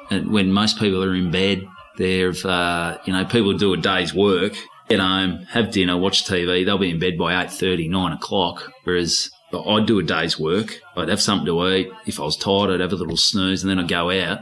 [0.09, 1.65] And when most people are in bed,
[1.97, 4.53] they've, uh, you know, people do a day's work,
[4.89, 6.65] get home, have dinner, watch TV.
[6.65, 8.71] They'll be in bed by 8.30, 9 o'clock.
[8.83, 10.79] Whereas I'd do a day's work.
[10.95, 11.89] I'd have something to eat.
[12.05, 14.39] If I was tired, I'd have a little snooze and then I'd go out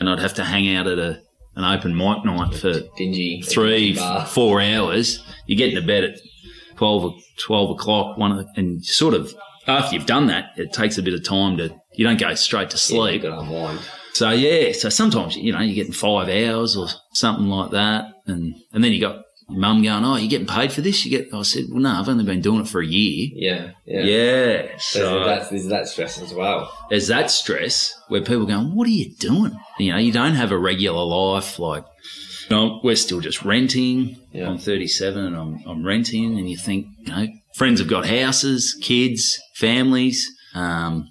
[0.00, 1.20] and I'd have to hang out at a,
[1.54, 3.40] an open mic night for Dingy.
[3.42, 4.26] three, bar.
[4.26, 5.24] four hours.
[5.46, 6.18] You get into bed at
[6.76, 9.32] 12, o- 12 o'clock, one, and sort of
[9.66, 12.70] after you've done that, it takes a bit of time to, you don't go straight
[12.70, 13.22] to Yeah, sleep.
[13.22, 13.80] you got to unwind.
[14.16, 18.54] So yeah, so sometimes you know you're getting five hours or something like that, and
[18.72, 19.16] and then you got
[19.48, 21.90] your mum going, "Oh, you're getting paid for this?" You get, I said, "Well, no,
[21.90, 23.70] I've only been doing it for a year." Yeah.
[23.84, 24.00] Yeah.
[24.04, 26.72] Yeah, So so that's, there's that stress as well.
[26.90, 30.50] there's that stress where people going, "What are you doing?" You know, you don't have
[30.50, 31.58] a regular life.
[31.58, 31.84] Like
[32.50, 34.16] no, we're still just renting.
[34.32, 34.48] Yeah.
[34.48, 38.76] I'm 37 and I'm, I'm renting, and you think, you know, friends have got houses,
[38.80, 41.08] kids, families, um,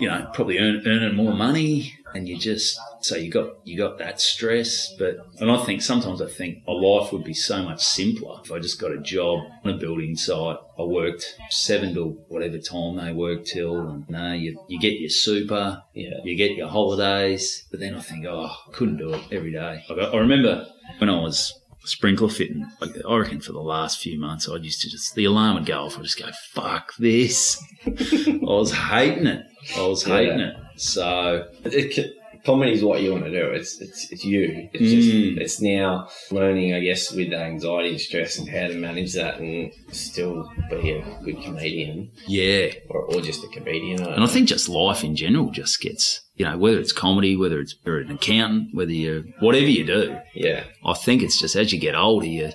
[0.00, 3.98] you know, probably earn, earning more money, and you just so you got you got
[3.98, 4.94] that stress.
[4.98, 8.52] But and I think sometimes I think my life would be so much simpler if
[8.52, 10.56] I just got a job on a building site.
[10.78, 15.00] I worked seven to whatever time they work till, and you know, you you get
[15.00, 16.18] your super, Yeah.
[16.24, 17.64] you get your holidays.
[17.70, 19.84] But then I think, oh, I couldn't do it every day.
[19.90, 20.66] I, I remember
[20.98, 21.52] when I was
[21.86, 25.26] sprinkler fitting, like I reckon for the last few months, I used to just, the
[25.26, 25.98] alarm would go off.
[25.98, 27.62] I'd just go, fuck this.
[27.86, 29.44] I was hating it.
[29.76, 30.48] I was hating Yeah.
[30.48, 30.56] it.
[30.76, 32.14] So, It,
[32.44, 33.46] comedy is what you want to do.
[33.50, 34.68] It's it's it's you.
[34.72, 34.96] It's Mm.
[34.96, 39.40] just it's now learning, I guess, with anxiety and stress and how to manage that
[39.40, 42.72] and still be a good comedian yeah.
[42.90, 44.02] or, or just a comedian.
[44.02, 47.34] I And I think just life in general just gets, you know, whether it's comedy,
[47.36, 51.56] whether it's you're an accountant, whether you're, whatever you do, yeah, I think it's just
[51.56, 52.52] as you get older, you,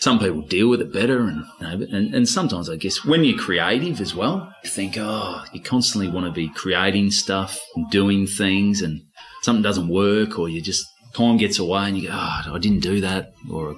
[0.00, 3.24] some people deal with it better, and, you know, and and sometimes I guess when
[3.24, 7.90] you're creative as well, you think, oh, you constantly want to be creating stuff and
[7.90, 9.02] doing things, and
[9.42, 12.80] something doesn't work, or you just time gets away, and you go, oh, I didn't
[12.80, 13.76] do that, or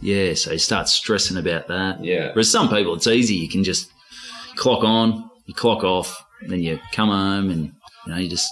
[0.00, 2.02] yeah, so you start stressing about that.
[2.02, 3.34] yeah, Whereas some people, it's easy.
[3.34, 3.90] You can just
[4.56, 7.72] clock on, you clock off, then you come home, and
[8.06, 8.50] you know, you just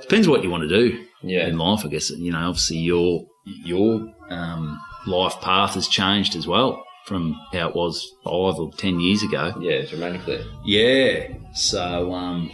[0.00, 2.10] depends what you want to do yeah, in life, I guess.
[2.10, 7.74] You know, obviously your your um, life path has changed as well from how it
[7.74, 9.54] was five or ten years ago.
[9.60, 10.44] yeah, dramatically.
[10.64, 11.28] Yeah.
[11.54, 12.50] So um,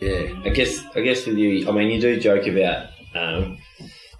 [0.00, 3.58] yeah, I guess I guess with you, I mean, you do joke about um,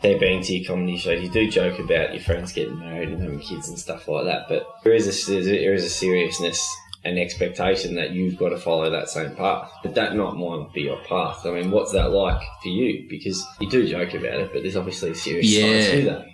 [0.03, 1.23] there being to your comedy shows.
[1.23, 4.49] You do joke about your friends getting married and having kids and stuff like that.
[4.49, 6.67] But there is a there is a seriousness
[7.05, 9.71] and expectation that you've got to follow that same path.
[9.83, 11.47] But that not might be your path.
[11.47, 13.07] I mean, what's that like for you?
[13.09, 16.27] Because you do joke about it, but there's obviously a serious side to that.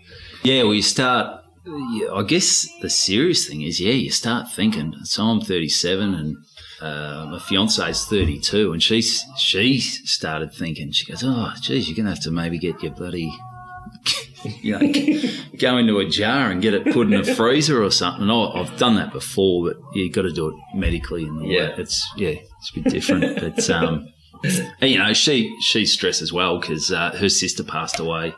[0.42, 0.62] Yeah.
[0.62, 1.40] Well, you start.
[1.66, 4.94] I guess the serious thing is, yeah, you start thinking.
[5.04, 6.36] So I'm 37 and.
[6.80, 10.90] Uh, my fiance's 32, and she's she started thinking.
[10.90, 13.32] She goes, "Oh, geez, you're gonna have to maybe get your bloody
[14.60, 18.22] you know, go into a jar and get it put in a freezer or something.
[18.22, 21.74] And I, I've done that before, but you've got to do it medically and Yeah.
[21.78, 23.40] It's yeah, it's a bit different.
[23.40, 24.08] but um,
[24.80, 28.34] and, you know, she she's stressed as well because uh, her sister passed away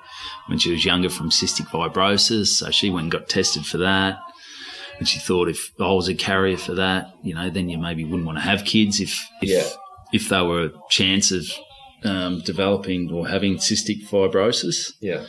[0.48, 4.18] when she was younger from cystic fibrosis, so she went and got tested for that.
[4.98, 8.04] And she thought if I was a carrier for that, you know, then you maybe
[8.04, 9.68] wouldn't want to have kids if if, Yeah.
[10.12, 11.46] if they were a chance of
[12.04, 14.92] um, developing or having cystic fibrosis.
[15.00, 15.24] Yeah,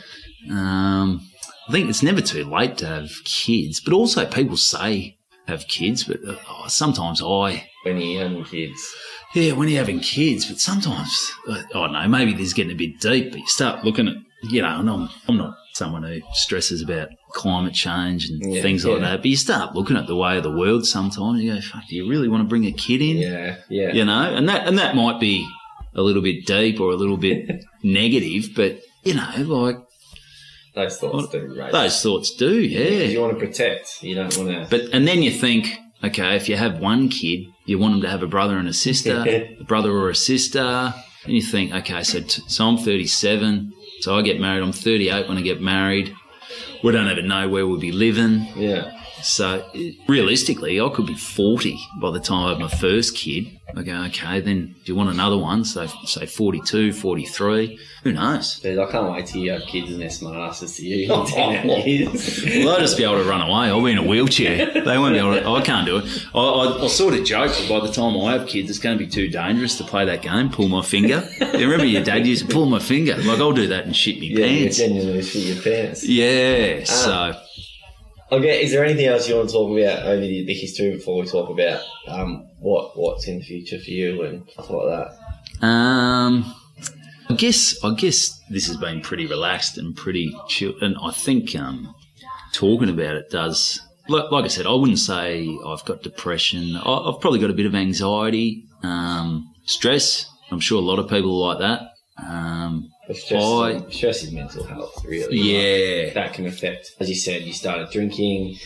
[0.50, 1.26] Um,
[1.68, 5.16] I think it's never too late to have kids, but also people say
[5.48, 8.80] have kids, but uh, sometimes I, when you're young kids.
[9.34, 12.76] Yeah, when you're having kids, but sometimes, I don't know, maybe this is getting a
[12.76, 14.14] bit deep, but you start looking at,
[14.50, 18.84] you know, and I'm, I'm not someone who stresses about climate change and Yeah, things
[18.84, 19.10] like yeah.
[19.10, 21.86] that, but you start looking at the way of the world sometimes, you go, fuck,
[21.88, 23.18] do you really want to bring a kid in?
[23.18, 25.46] Yeah, yeah, You know, and that, and that might be
[25.94, 29.76] a little bit deep or a little bit negative, but, you know, like,
[30.74, 31.56] those thoughts do.
[31.58, 31.72] Right?
[31.72, 33.04] those thoughts do, yeah.
[33.04, 34.02] you want to protect.
[34.02, 34.66] You don't want to.
[34.68, 35.74] But and then you think,
[36.04, 38.72] okay, if you have one kid, you want them to have a brother and a
[38.72, 39.24] sister,
[39.60, 40.94] a brother or a sister,
[41.24, 44.62] and you think, okay, so t- so I'm 37, so I get married.
[44.62, 46.14] I'm 38 when I get married.
[46.84, 48.46] We don't even know where we'll be living.
[48.56, 48.92] Yeah,
[49.22, 49.64] So
[50.08, 53.50] realistically, I could be 40 by the time I have my first kid.
[53.76, 55.64] I go, okay, then do you want another one?
[55.64, 57.78] So say 42, 43.
[58.04, 58.60] Who knows?
[58.60, 61.26] Dude, I can't wait till you have kids and they're smart asses to you in
[61.26, 62.42] 10 years.
[62.44, 63.66] Well, they'll just be able to run away.
[63.66, 64.72] I'll be in a wheelchair.
[64.72, 65.48] They won't be able to.
[65.56, 66.26] I can't do it.
[66.34, 68.96] I, I, I sort of joke that by the time I have kids, it's going
[68.96, 70.48] to be too dangerous to play that game.
[70.50, 71.28] Pull my finger.
[71.40, 73.16] You remember your dad used to pull my finger.
[73.16, 74.78] Like I'll do that and shit me yeah, pants.
[74.78, 76.04] genuinely shit your pants.
[76.06, 76.80] Yeah.
[76.82, 76.84] Ah.
[76.84, 77.45] So
[78.32, 81.28] Okay, is there anything else you want to talk about over the, history before we
[81.28, 84.86] talk about um, what what's in the future for you and stuff like
[85.60, 85.64] that?
[85.64, 86.52] Um,
[87.30, 91.54] I guess I guess this has been pretty relaxed and pretty chill, and I think
[91.54, 91.94] um,
[92.52, 93.80] talking about it does.
[94.08, 96.76] Like, like I said, I wouldn't say I've got depression.
[96.76, 100.26] I, I've probably got a bit of anxiety, um, stress.
[100.50, 101.80] I'm sure a lot of people like that.
[102.18, 105.36] Um, But Stress, I- is, stress is mental health, really.
[105.38, 108.56] yeah, Like, that can affect, as you said, you started drinking,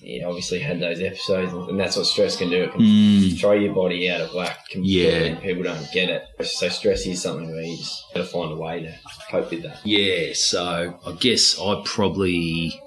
[0.00, 2.62] you obviously had those episodes, and, that's what stress can do.
[2.62, 3.38] It can Mm.
[3.38, 5.02] throw your body out of whack completely.
[5.04, 5.10] Yeah.
[5.24, 6.22] and People don't get it.
[6.46, 8.94] So stress is something where you just got to find a way to
[9.30, 9.80] cope with that.
[9.84, 10.32] yeah.
[10.32, 12.80] So I guess I probably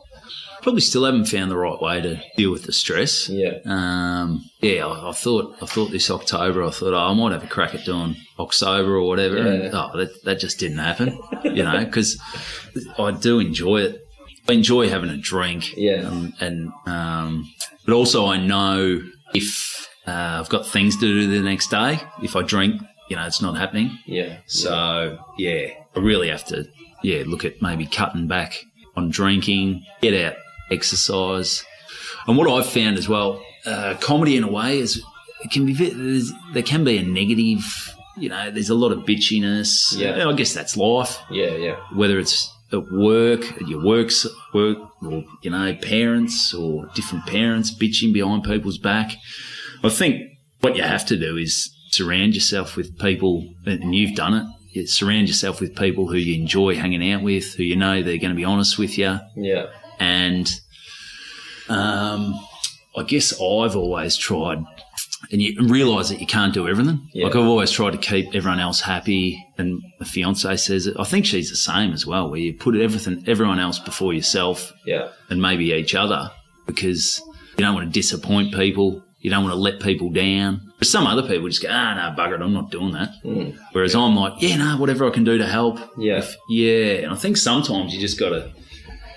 [0.62, 3.30] probably still haven't found the right way to deal with the stress.
[3.30, 3.60] Yeah.
[3.66, 7.44] Um, yeah, I, I thought I thought this October I thought oh, I might have
[7.44, 9.38] a crack at doing October or whatever.
[9.38, 12.20] And, oh, that, that just didn't happen, you know, because
[12.98, 14.02] I do enjoy it.
[14.48, 15.76] I enjoy having a drink.
[15.76, 16.08] Yeah.
[16.08, 17.52] Um, and um,
[17.86, 19.02] but also I know
[19.34, 23.26] if uh, I've got things to do the next day, if I drink, you know,
[23.28, 23.98] it's not happening.
[24.06, 24.38] Yeah.
[24.48, 26.68] So yeah, I really have to
[27.04, 28.66] yeah look at maybe cutting back
[28.96, 30.36] on drinking, get out,
[30.72, 31.64] exercise,
[32.26, 35.04] and what I've found as well, uh, comedy in a way is
[35.44, 35.74] it can be
[36.54, 37.96] there can be a negative.
[38.20, 39.98] You know, there's a lot of bitchiness.
[39.98, 40.28] Yeah.
[40.28, 41.56] I guess that's life Yeah.
[41.56, 41.76] Yeah.
[41.94, 47.72] whether it's at work, at your works, work, or you know, parents or different parents
[47.76, 49.14] bitching behind people's back.
[49.84, 50.22] I think
[50.62, 54.46] what you have to do is surround yourself with people, and you've done it.
[54.72, 58.18] You surround yourself with people who you enjoy hanging out with, who you know they're
[58.20, 59.66] going to be honest with you, Yeah.
[60.00, 60.48] and
[61.70, 62.40] um,
[62.96, 64.64] I guess I've always tried,
[65.32, 67.08] and you realise that you can't do everything.
[67.14, 67.26] Yeah.
[67.26, 70.96] Like I've always tried to keep everyone else happy, and the fiance says it.
[71.00, 74.72] I think she's the same as well, where you put everything, everyone else before yourself,
[74.86, 75.10] Yeah.
[75.30, 76.32] and maybe each other,
[76.66, 77.22] because
[77.58, 79.04] you don't want to disappoint people.
[79.22, 80.72] You don't want to let people down.
[80.80, 83.10] But some other people just go, ah, no, bugger it, I'm not doing that.
[83.74, 85.78] Whereas I'm like, yeah, no, whatever I can do to help.
[85.98, 86.20] Yeah.
[86.20, 87.04] If- yeah.
[87.04, 88.50] And I think sometimes you just got to,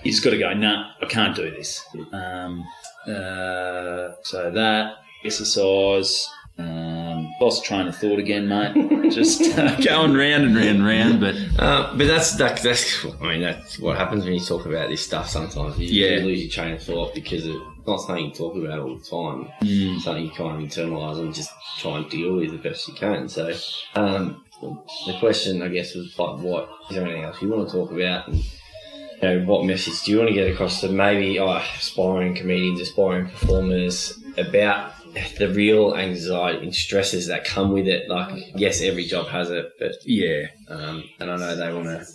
[0.03, 1.87] you just got to go, no, I can't do this.
[2.13, 2.65] Um,
[3.07, 4.95] uh, so that
[5.25, 6.27] exercise,
[6.59, 9.11] um, lost train of thought again, mate.
[9.13, 11.21] just uh, going round and round and round.
[11.21, 14.89] But Uh, but that's that, that's I mean that's what happens when you talk about
[14.89, 15.29] this stuff.
[15.29, 16.19] Sometimes you, Yeah.
[16.19, 19.05] you lose your train of thought because it's not something you talk about all the
[19.05, 19.49] time.
[19.63, 20.01] Mm.
[20.01, 23.29] Something you kind of internalise and just try and deal with the best you can.
[23.29, 23.53] So
[23.95, 27.75] um, the question, I guess, was like, what is there anything else you want to
[27.75, 28.29] talk about?
[28.29, 32.35] And, you know, what message do you want to get across to maybe oh, aspiring
[32.37, 34.93] comedians, aspiring performers about
[35.39, 38.09] the real anxiety and stresses that come with it?
[38.09, 42.07] Like, yes, every job has it, but yeah, um, and I know they want to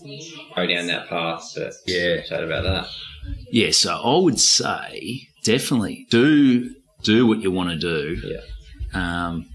[0.56, 2.22] go down that path, but Yeah.
[2.24, 2.88] chat about that.
[3.52, 3.72] yeah.
[3.72, 6.72] So I would say definitely do
[7.04, 8.18] do what you want to do.
[8.24, 8.42] Yeah,
[8.94, 9.46] Um,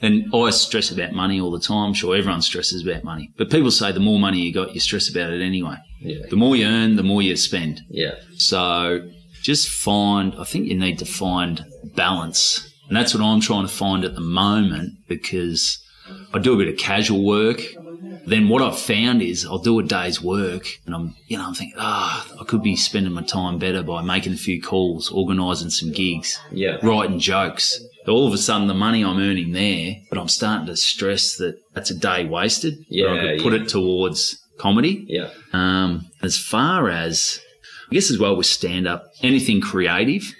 [0.00, 1.94] and I stress about money all the time.
[1.94, 5.08] Sure, everyone stresses about money, but people say the more money you got, you stress
[5.10, 5.76] about it anyway.
[6.00, 7.80] yeah, The more you earn, the more you spend.
[7.90, 9.08] yeah, So
[9.42, 11.64] just find, I think you need to find
[11.96, 12.68] balance.
[12.92, 15.82] And that's what I'm trying to find at the moment because
[16.34, 17.62] I do a bit of casual work.
[18.26, 21.54] Then what I've found is I'll do a day's work and I'm, you know, I'm
[21.54, 25.70] thinking, ah, I could be spending my time better by making a few calls, organising
[25.70, 27.82] some gigs, yeah, writing jokes.
[28.06, 31.56] All of a sudden, the money I'm earning there, but I'm starting to stress that
[31.72, 32.74] that's a day wasted.
[32.90, 33.62] Yeah, I could put yeah.
[33.62, 35.06] it towards comedy.
[35.08, 37.40] yeah, Um, as far as,
[37.90, 40.34] I guess as well with stand up, anything creative,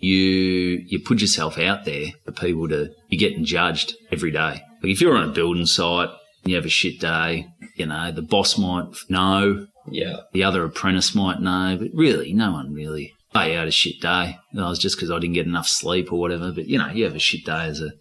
[0.00, 4.62] you you put yourself out there for people to you're getting judged every day.
[4.82, 7.46] Like if you're on a building site and you have a shit day,
[7.76, 12.52] you know the boss might know, yeah, the other apprentice might know, but really no
[12.52, 13.14] one really.
[13.32, 14.38] Oh, you had a shit day.
[14.52, 16.50] No, was just because I didn't get enough sleep or whatever.
[16.50, 17.92] But you know, you have a shit day as a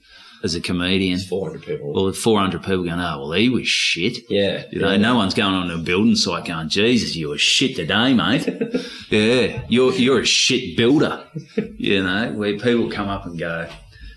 [0.44, 1.20] as a comedian.
[1.20, 1.94] four hundred people.
[1.94, 4.20] Well, 400 people going, oh, well, he was shit.
[4.30, 4.98] yeah, You know, yeah.
[4.98, 8.48] no one's going on a building site going, Jesus, you were shit today, mate.
[9.10, 11.24] yeah, you're you're a shit builder.
[11.78, 13.70] You know, where people come up and go,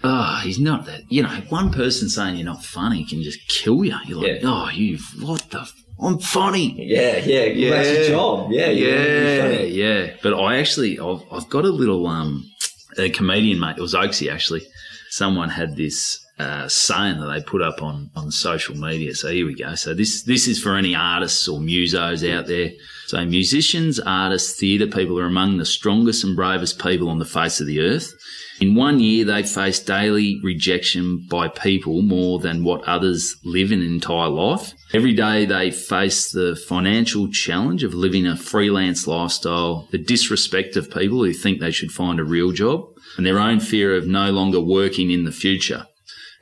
[0.04, 1.02] Oh, he's not that.
[1.12, 3.96] You know, one person saying you're not funny can just kill you.
[4.06, 4.48] You're like, Yeah.
[4.50, 5.60] oh, you, what the?
[5.60, 6.74] F- I'm funny.
[6.88, 8.50] yeah, yeah, yeah That's your job.
[8.50, 10.14] Yeah, you're yeah, yeah.
[10.22, 12.50] But I actually, I've, I've got a little um,
[12.98, 13.76] a comedian mate.
[13.78, 14.66] It was Oaksy actually.
[15.10, 19.14] Someone had this uh, saying that they put up on on social media.
[19.14, 19.74] So here we go.
[19.74, 22.70] So this this is for any artists or musos out there.
[23.06, 27.60] So musicians, artists, theatre people are among the strongest and bravest people on the face
[27.60, 28.12] of the earth.
[28.60, 33.82] In one year, they face daily rejection by people more than what others live an
[33.82, 34.72] entire life.
[34.94, 40.90] Every day, they face the financial challenge of living a freelance lifestyle, the disrespect of
[40.90, 42.84] people who think they should find a real job,
[43.16, 45.86] and their own fear of no longer working in the future.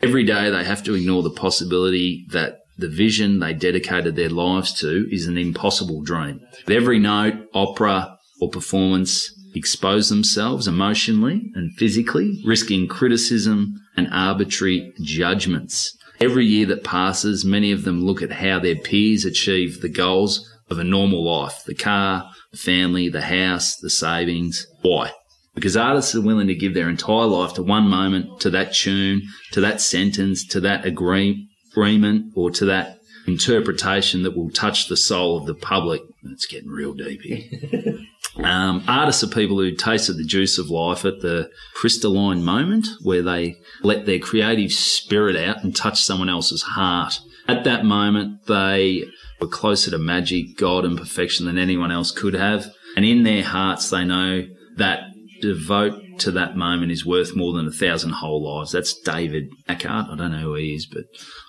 [0.02, 4.72] Every day, they have to ignore the possibility that the vision they dedicated their lives
[4.80, 6.40] to is an impossible dream.
[6.66, 14.92] With every note, opera, or performance, expose themselves emotionally and physically, risking criticism and arbitrary
[15.02, 15.96] judgments.
[16.20, 20.46] Every year that passes, many of them look at how their peers achieve the goals
[20.68, 24.66] of a normal life the car, the family, the house, the savings.
[24.82, 25.12] Why?
[25.54, 29.22] Because artists are willing to give their entire life to one moment, to that tune,
[29.52, 34.96] to that sentence, to that agree- agreement, or to that interpretation that will touch the
[34.96, 36.02] soul of the public.
[36.24, 37.98] It's getting real deep here.
[38.44, 43.22] Um, artists are people who tasted the juice of life at the crystalline moment where
[43.22, 47.20] they let their creative spirit out and touch someone else's heart.
[47.48, 49.04] At that moment, they
[49.40, 52.72] were closer to magic, God, and perfection than anyone else could have.
[52.96, 55.04] and in their hearts they know that
[55.40, 58.72] devote to that moment is worth more than a thousand whole lives.
[58.72, 60.08] That's David Eckhart.
[60.10, 61.04] I don't know who he is, but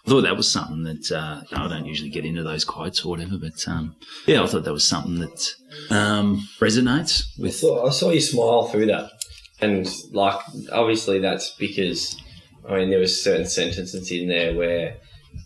[0.06, 3.10] I thought that was something that uh, I don't usually get into those quotes or
[3.10, 3.96] whatever, but um,
[4.26, 5.54] yeah, I thought that was something that
[5.90, 7.56] um, resonates I with.
[7.56, 9.12] saw, I saw you smile through that,
[9.60, 10.40] and like
[10.72, 12.18] obviously that's because
[12.68, 14.98] I mean there was certain sentences in there where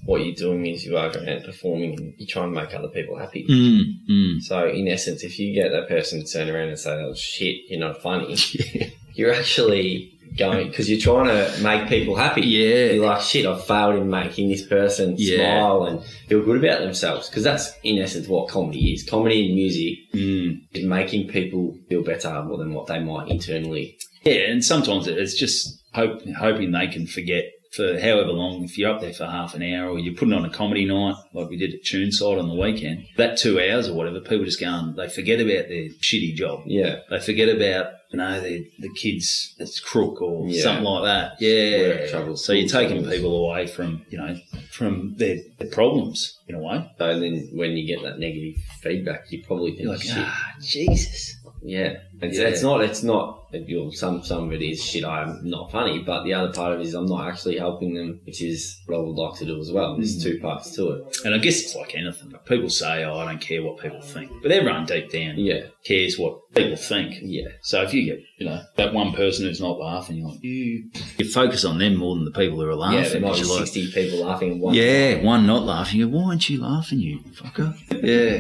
[0.05, 2.87] what you're doing is you are going out performing and you're trying to make other
[2.87, 3.45] people happy.
[3.47, 4.41] Mm, mm.
[4.41, 7.61] So in essence, if you get that person to turn around and say, "Oh shit,
[7.69, 8.35] you're not funny,"
[9.15, 12.41] you're actually going because you're trying to make people happy.
[12.41, 12.91] Yeah.
[12.93, 15.37] you're like, "Shit, I've failed in making this person Yeah.
[15.37, 19.03] smile and feel good about themselves." Because that's in essence what comedy is.
[19.03, 20.57] Comedy and music Mm.
[20.73, 23.95] is making people feel better more than what they might internally.
[24.25, 27.45] Yeah, and sometimes it's just hope, hoping they can forget
[27.75, 28.63] for however long.
[28.63, 31.15] If you're up there for half an hour or you're putting on a comedy night
[31.33, 34.59] like we did at Tuneside on the weekend, that two hours or whatever, people just
[34.59, 36.61] go and they forget about their shitty job.
[36.65, 40.61] Yeah, They forget about you know the the kids that's crook or Yeah.
[40.63, 41.41] something like that.
[41.41, 42.07] Yeah.
[42.09, 43.13] Troubles, so you're taking troubles.
[43.15, 44.37] people away from you know
[44.71, 46.89] from their, their problems in a way.
[46.97, 51.35] so then when you get that negative feedback, you probably think, like, ah, Jesus.
[51.67, 52.47] Yeah, it's, Yeah.
[52.47, 52.81] it's not.
[52.83, 53.41] It's not.
[53.53, 55.05] You're, some some of it is shit.
[55.05, 58.19] I'm not funny, but the other part of it is I'm not actually helping them,
[58.25, 59.95] which is what I would like to do as well.
[59.95, 60.23] There's mm.
[60.23, 61.17] two parts to it.
[61.23, 62.31] And I guess it's like anything.
[62.31, 65.67] Like people say, "Oh, I don't care what people think," but everyone deep down Yeah,
[65.85, 67.15] cares what people think.
[67.21, 70.43] yeah, So if you get, you know, that one person who's not laughing, you're like,
[70.43, 73.03] you, you focus on them more than the people who are laughing.
[73.03, 73.09] yeah.
[73.09, 74.73] There might be you're like, sixty people laughing at one.
[74.73, 76.11] yeah, one not laughing.
[76.11, 77.73] Why aren't you laughing, you fucker?
[78.05, 78.39] Yeah.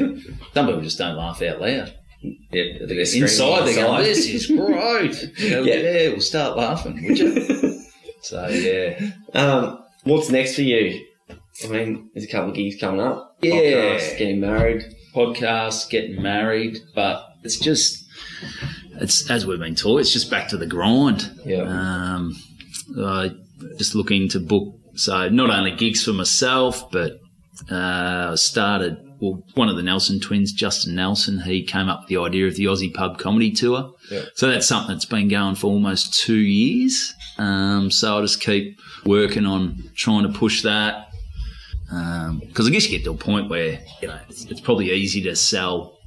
[0.53, 1.93] Some people just don't laugh out loud.
[2.51, 2.85] Yeah.
[2.85, 4.05] they're Inside, they go, inside.
[4.05, 5.31] this is great.
[5.39, 5.59] Yeah.
[5.61, 6.09] yeah.
[6.09, 7.81] we'll start laughing, would you?
[8.21, 9.11] so, yeah.
[9.33, 11.05] Um, what's next for you?
[11.63, 13.37] I mean, there's a couple of gigs coming up.
[13.41, 13.53] Yeah.
[13.53, 14.83] Podcasts, getting married.
[15.13, 18.05] Podcast, getting married, but it's just,
[18.99, 21.31] it's as we've been taught, it's just back to the grind.
[21.45, 21.61] Yeah.
[21.61, 22.35] Um,
[22.97, 23.29] uh,
[23.77, 27.13] just looking to book, so not only gigs for myself, but
[27.71, 28.97] uh, I started.
[29.19, 32.55] Well, one of the Nelson twins, Justin Nelson, he came up with the idea of
[32.55, 33.93] the Aussie Pub Comedy Tour.
[34.11, 34.23] Yeah.
[34.35, 37.13] So that's something that's been going for almost two years.
[37.37, 41.09] Um, so I just keep working on trying to push that.
[41.87, 45.21] Because I guess you get to a point where you know it's, it's probably easy
[45.23, 45.99] to sell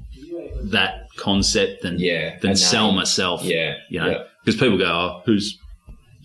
[0.65, 3.43] that concept than Yeah, than sell myself.
[3.43, 4.23] Yeah, you know, yeah.
[4.45, 5.57] because people go, "Oh, who's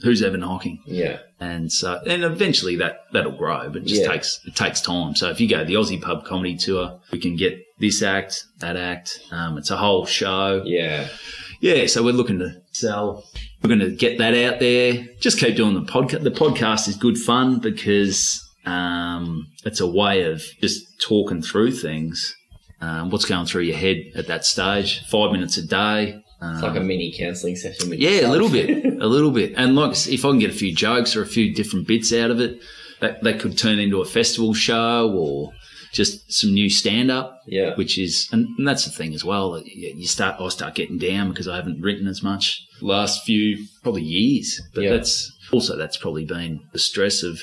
[0.04, 4.10] who's Evan Hocking?" Yeah, and so and eventually that that'll grow, but it just Yeah.
[4.12, 5.16] takes it takes time.
[5.16, 8.44] So if you go to the Aussie Pub Comedy Tour, we can get this act,
[8.60, 9.20] that act.
[9.32, 10.62] Um, it's a whole show.
[10.66, 11.08] yeah,
[11.60, 13.24] Yeah, so we're looking to sell.
[13.62, 15.06] We're going to get that out there.
[15.20, 16.24] Just keep doing the podcast.
[16.24, 22.36] The podcast is good fun because um, it's a way of just talking through things.
[22.82, 25.04] Um, what's going through your head at that stage?
[25.08, 26.22] Five minutes a day.
[26.44, 27.94] Um, it's like a mini counselling session.
[27.98, 29.54] Yeah, a little bit, a little bit.
[29.56, 32.32] And like, if I can get a few jokes or a few different bits out
[32.32, 32.62] of it,
[33.00, 35.54] that that could turn into a festival show or
[35.94, 37.40] just some new stand up.
[37.46, 37.76] Yeah.
[37.76, 39.62] which is, and, and that's the thing as well.
[39.66, 43.66] You you start, I start getting down because I haven't written as much last few
[43.84, 44.60] probably years.
[44.74, 44.90] But Yeah.
[44.92, 47.42] that's also that's probably been the stress of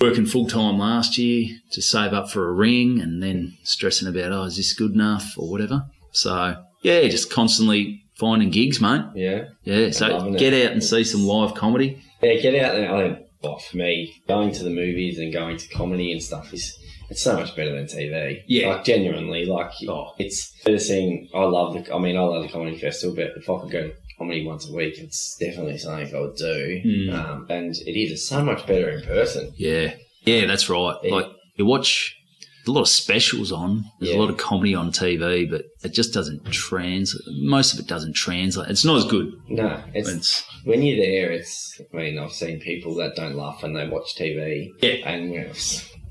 [0.00, 4.32] working full time last year to save up for a ring and then stressing about,
[4.32, 5.84] oh, is this good enough or whatever.
[6.12, 9.02] So yeah, just constantly finding gigs, mate.
[9.14, 9.44] Yeah.
[9.64, 10.38] Yeah, so it.
[10.38, 12.02] get out and see some live comedy.
[12.22, 12.94] Yeah, get out there.
[12.94, 16.52] I think, well, for me, going to the movies and going to comedy and stuff
[16.54, 16.78] is
[17.10, 18.42] it's so much better than TV.
[18.46, 18.68] Yeah.
[18.76, 20.12] like genuinely, like Oh.
[20.18, 21.28] it's better seeing.
[21.34, 21.94] I love the.
[21.94, 24.68] I mean, I love the comedy festival, but if I could go to comedy once
[24.68, 26.82] a week, it's definitely something I would do.
[26.84, 27.12] Mm.
[27.14, 28.12] Um, and it is.
[28.12, 29.52] It's so much better in person.
[29.56, 29.94] Yeah,
[30.24, 30.96] yeah, that's right.
[31.02, 31.14] Yeah.
[31.14, 32.16] Like you watch
[32.64, 34.18] there's a lot of specials on, there's Yeah.
[34.18, 37.22] a lot of comedy on TV, but it just doesn't translate.
[37.42, 38.70] Most of it doesn't translate.
[38.70, 39.32] It's not as good.
[39.48, 41.30] No, it's, It's when you're there.
[41.30, 41.80] It's.
[41.92, 44.70] I mean, I've seen people that don't laugh when they watch TV.
[44.80, 45.08] Yeah.
[45.10, 45.56] and I've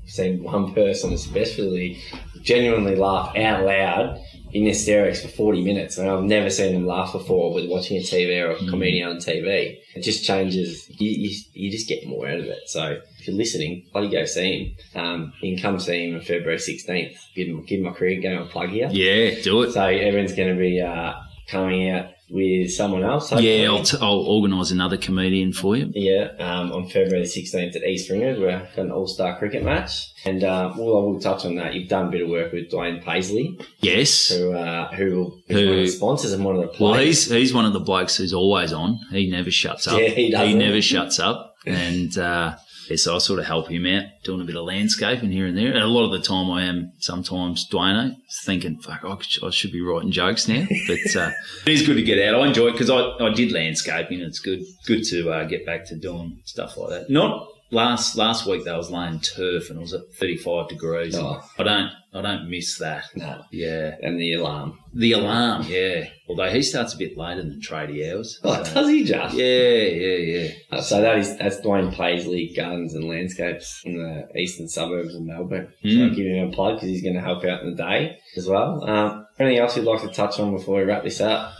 [0.06, 1.98] seen one person especially
[2.42, 4.20] genuinely laugh out loud
[4.52, 8.00] in hysterics for 40 minutes and I've never seen them laugh before with watching a
[8.00, 8.68] TV or a Mm.
[8.70, 9.78] comedian on TV.
[9.96, 12.60] It just changes, you, you, you just get more out of it.
[12.66, 15.02] So if you're listening, bloody go see him.
[15.02, 17.14] Um, you can come see him on February 16th.
[17.34, 18.88] Give him, give my career game a plug here.
[18.92, 19.72] yeah, do it.
[19.72, 21.14] So everyone's going to be uh,
[21.48, 23.30] coming out with someone else.
[23.30, 23.62] hopefully.
[23.62, 25.90] Yeah, I'll, t- I'll organise another comedian for you.
[25.94, 30.10] Yeah, um, on February 16th at East Ringwood, we're got an all-star cricket match.
[30.24, 31.74] And uh, well, I will touch on that.
[31.74, 34.28] You've done a bit of work with Dwayne Paisley, Yes.
[34.30, 37.24] who uh, who is Who- one of the sponsors and one of the Well, players.
[37.26, 38.98] he's he's one of the blokes who's always on.
[39.10, 40.00] He never shuts up.
[40.00, 40.58] Yeah, he doesn't.
[40.58, 41.50] never shuts up.
[41.66, 42.56] And uh,
[42.88, 45.56] yeah, so I sort of help him out, doing a bit of landscaping here and
[45.56, 45.68] there.
[45.68, 49.50] And a lot of the time I am sometimes Dwayne thinking, fuck, I should, I
[49.50, 50.66] should be writing jokes now.
[50.86, 51.30] But uh,
[51.66, 52.40] it is good to get out.
[52.40, 54.20] I enjoy it because I, I did landscaping.
[54.20, 57.10] It's good good to uh, get back to doing stuff like that.
[57.10, 61.16] Not last last week I was laying turf and it was at 35 degrees.
[61.16, 61.40] Oh.
[61.58, 63.06] I don't I don't miss that.
[63.16, 63.42] No.
[63.50, 63.96] Yeah.
[64.00, 64.78] And the alarm.
[64.94, 66.04] The alarm, yeah.
[66.28, 68.38] Although he starts a bit later than tradie hours.
[68.44, 69.34] Oh, So- does he just?
[69.34, 70.48] yeah, yeah, yeah.
[70.70, 75.22] Uh, So that is that's Dwayne Paisley Gardens and Landscapes in the eastern suburbs of
[75.22, 75.72] Melbourne.
[75.82, 76.08] So Mm.
[76.10, 78.46] I'll give him a plug because he's going to help out in the day as
[78.46, 78.88] well.
[78.88, 81.52] Um, anything else you'd like to touch on before we wrap this up?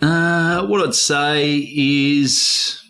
[0.00, 2.82] Uh, what I'd say is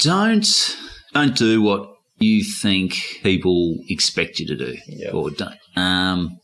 [0.00, 0.76] don't
[1.16, 1.88] don't do what
[2.18, 4.76] you think people expect you to do.
[4.86, 5.14] Yep.
[5.14, 5.56] Or don't.
[5.74, 6.38] Um,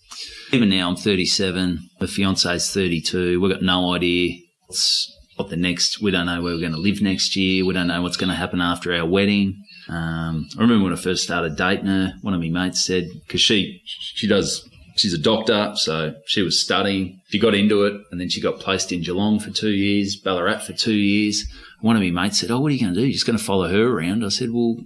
[0.51, 1.79] even now, I'm 37.
[2.01, 3.41] My fiance's 32.
[3.41, 6.01] We've got no idea what's, what the next.
[6.01, 7.67] We don't know where we're going to live next year.
[7.67, 9.63] We don't know what's going to happen after our wedding.
[9.89, 12.15] Um, I remember when I first started dating her.
[12.23, 14.69] One of my mates said because she she does.
[14.95, 17.23] She's a doctor, so she was studying.
[17.31, 20.59] She got into it, and then she got placed in Geelong for two years, Ballarat
[20.59, 21.45] for two years.
[21.83, 23.07] One of my mates said, "Oh, what are you going to do?
[23.07, 24.77] You're just going to follow her around?" I said, "Well,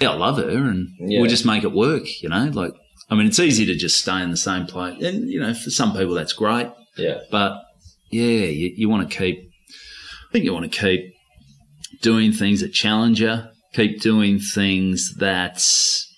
[0.00, 1.20] yeah, I love her, and Yeah.
[1.20, 2.72] we'll just make it work." You know, like
[3.10, 5.70] I mean, it's easy to just stay in the same place, and you know, for
[5.70, 7.18] some people that's great, Yeah.
[7.30, 7.60] but
[8.10, 9.38] yeah, you, you want to keep.
[9.38, 11.12] I think you want to keep
[12.02, 13.40] doing things that challenge you.
[13.74, 15.58] Keep doing things that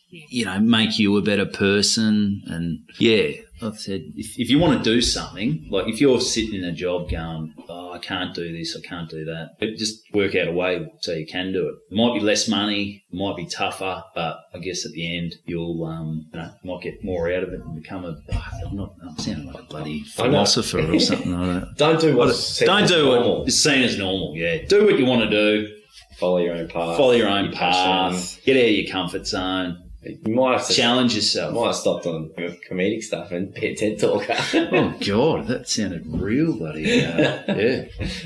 [0.09, 2.42] you know make you a better person.
[2.46, 3.32] And yeah,
[3.62, 6.72] I've said if, if you want to do something, like if you're sitting in a
[6.72, 10.52] job going, "Oh, I can't do this, I can't do that," just work out a
[10.52, 11.74] way so you can do it.
[11.90, 15.34] It might be less money, it might be tougher, but I guess at the end
[15.46, 18.16] you'll um, you know, might get more out of it and become a.
[18.64, 18.94] I'm not.
[19.02, 21.34] I'm sounding like a bloody philosopher or something.
[21.34, 23.38] I don't, Don't do what's don't do normal.
[23.40, 24.34] what is seen as normal.
[24.36, 25.72] Yeah, do what you want to do.
[26.18, 26.96] Follow your own path.
[26.96, 28.40] Follow your own path.
[28.44, 29.82] Get out of your comfort zone.
[30.24, 31.54] You might have to Challenge yourself.
[31.54, 32.30] might have stopped on
[32.70, 34.36] comedic stuff and a TED talker.
[34.54, 37.04] Oh God, that sounded real bloody.
[37.04, 37.84] Uh, yeah.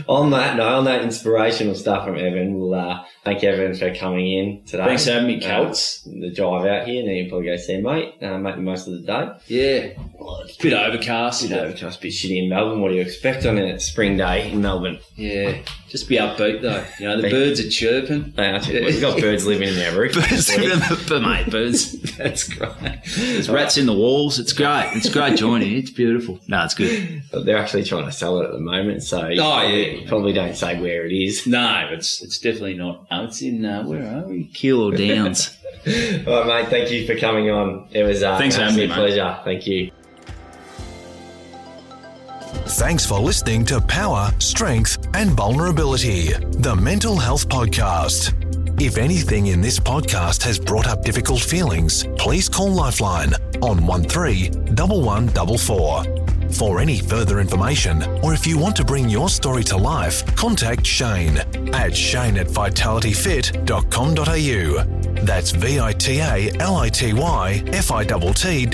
[0.09, 3.95] on that note, on that inspirational stuff from Evan, we'll uh, thank you everyone for
[3.95, 4.85] coming in today.
[4.85, 5.73] Thanks for having me, Uh,
[6.07, 8.95] the drive out here, now you probably go see mate, uh, make the most of
[8.95, 9.29] the day.
[9.49, 10.03] Yeah.
[10.19, 11.43] Well, it's a bit overcast.
[11.43, 12.81] You know, but just be shitty in Melbourne.
[12.81, 14.99] What do you expect on a spring day in Melbourne?
[15.17, 15.59] Yeah.
[15.89, 16.85] Just be upbeat though.
[17.01, 18.33] You know, the birds are chirping.
[18.39, 20.15] Are- We've got birds living in our roof.
[21.09, 21.93] but mate, birds.
[22.17, 22.71] That's great.
[23.17, 24.39] There's rats in the walls.
[24.39, 24.91] It's great.
[24.95, 25.77] It's great joining.
[25.77, 26.39] It's beautiful.
[26.47, 27.23] No, it's good.
[27.33, 30.09] But they're actually trying to sell it at the moment, so Oh, probably, yeah.
[30.09, 31.47] probably don't say where it is.
[31.47, 33.07] No, it's it's definitely not.
[33.11, 34.45] No, it's in uh, where are we?
[34.55, 35.57] Keilor Downs.
[36.27, 36.71] All right, mate.
[36.71, 37.89] Thank you for coming on.
[37.91, 39.17] It was uh, Thanks for having me, absolute mate.
[39.17, 39.39] pleasure.
[39.45, 39.91] Thank you.
[42.75, 48.33] Thanks for listening to Power, Strength, and Vulnerability, the Mental Health Podcast.
[48.81, 56.05] If anything in this podcast has brought up difficult feelings, please call Lifeline on 131144.
[56.53, 60.87] For any further information, or if you want to bring your story to life, contact
[60.87, 61.39] Shane
[61.73, 65.25] at shane at vitalityfit.com.au.
[65.25, 68.67] That's V I T A L I T Y F I T T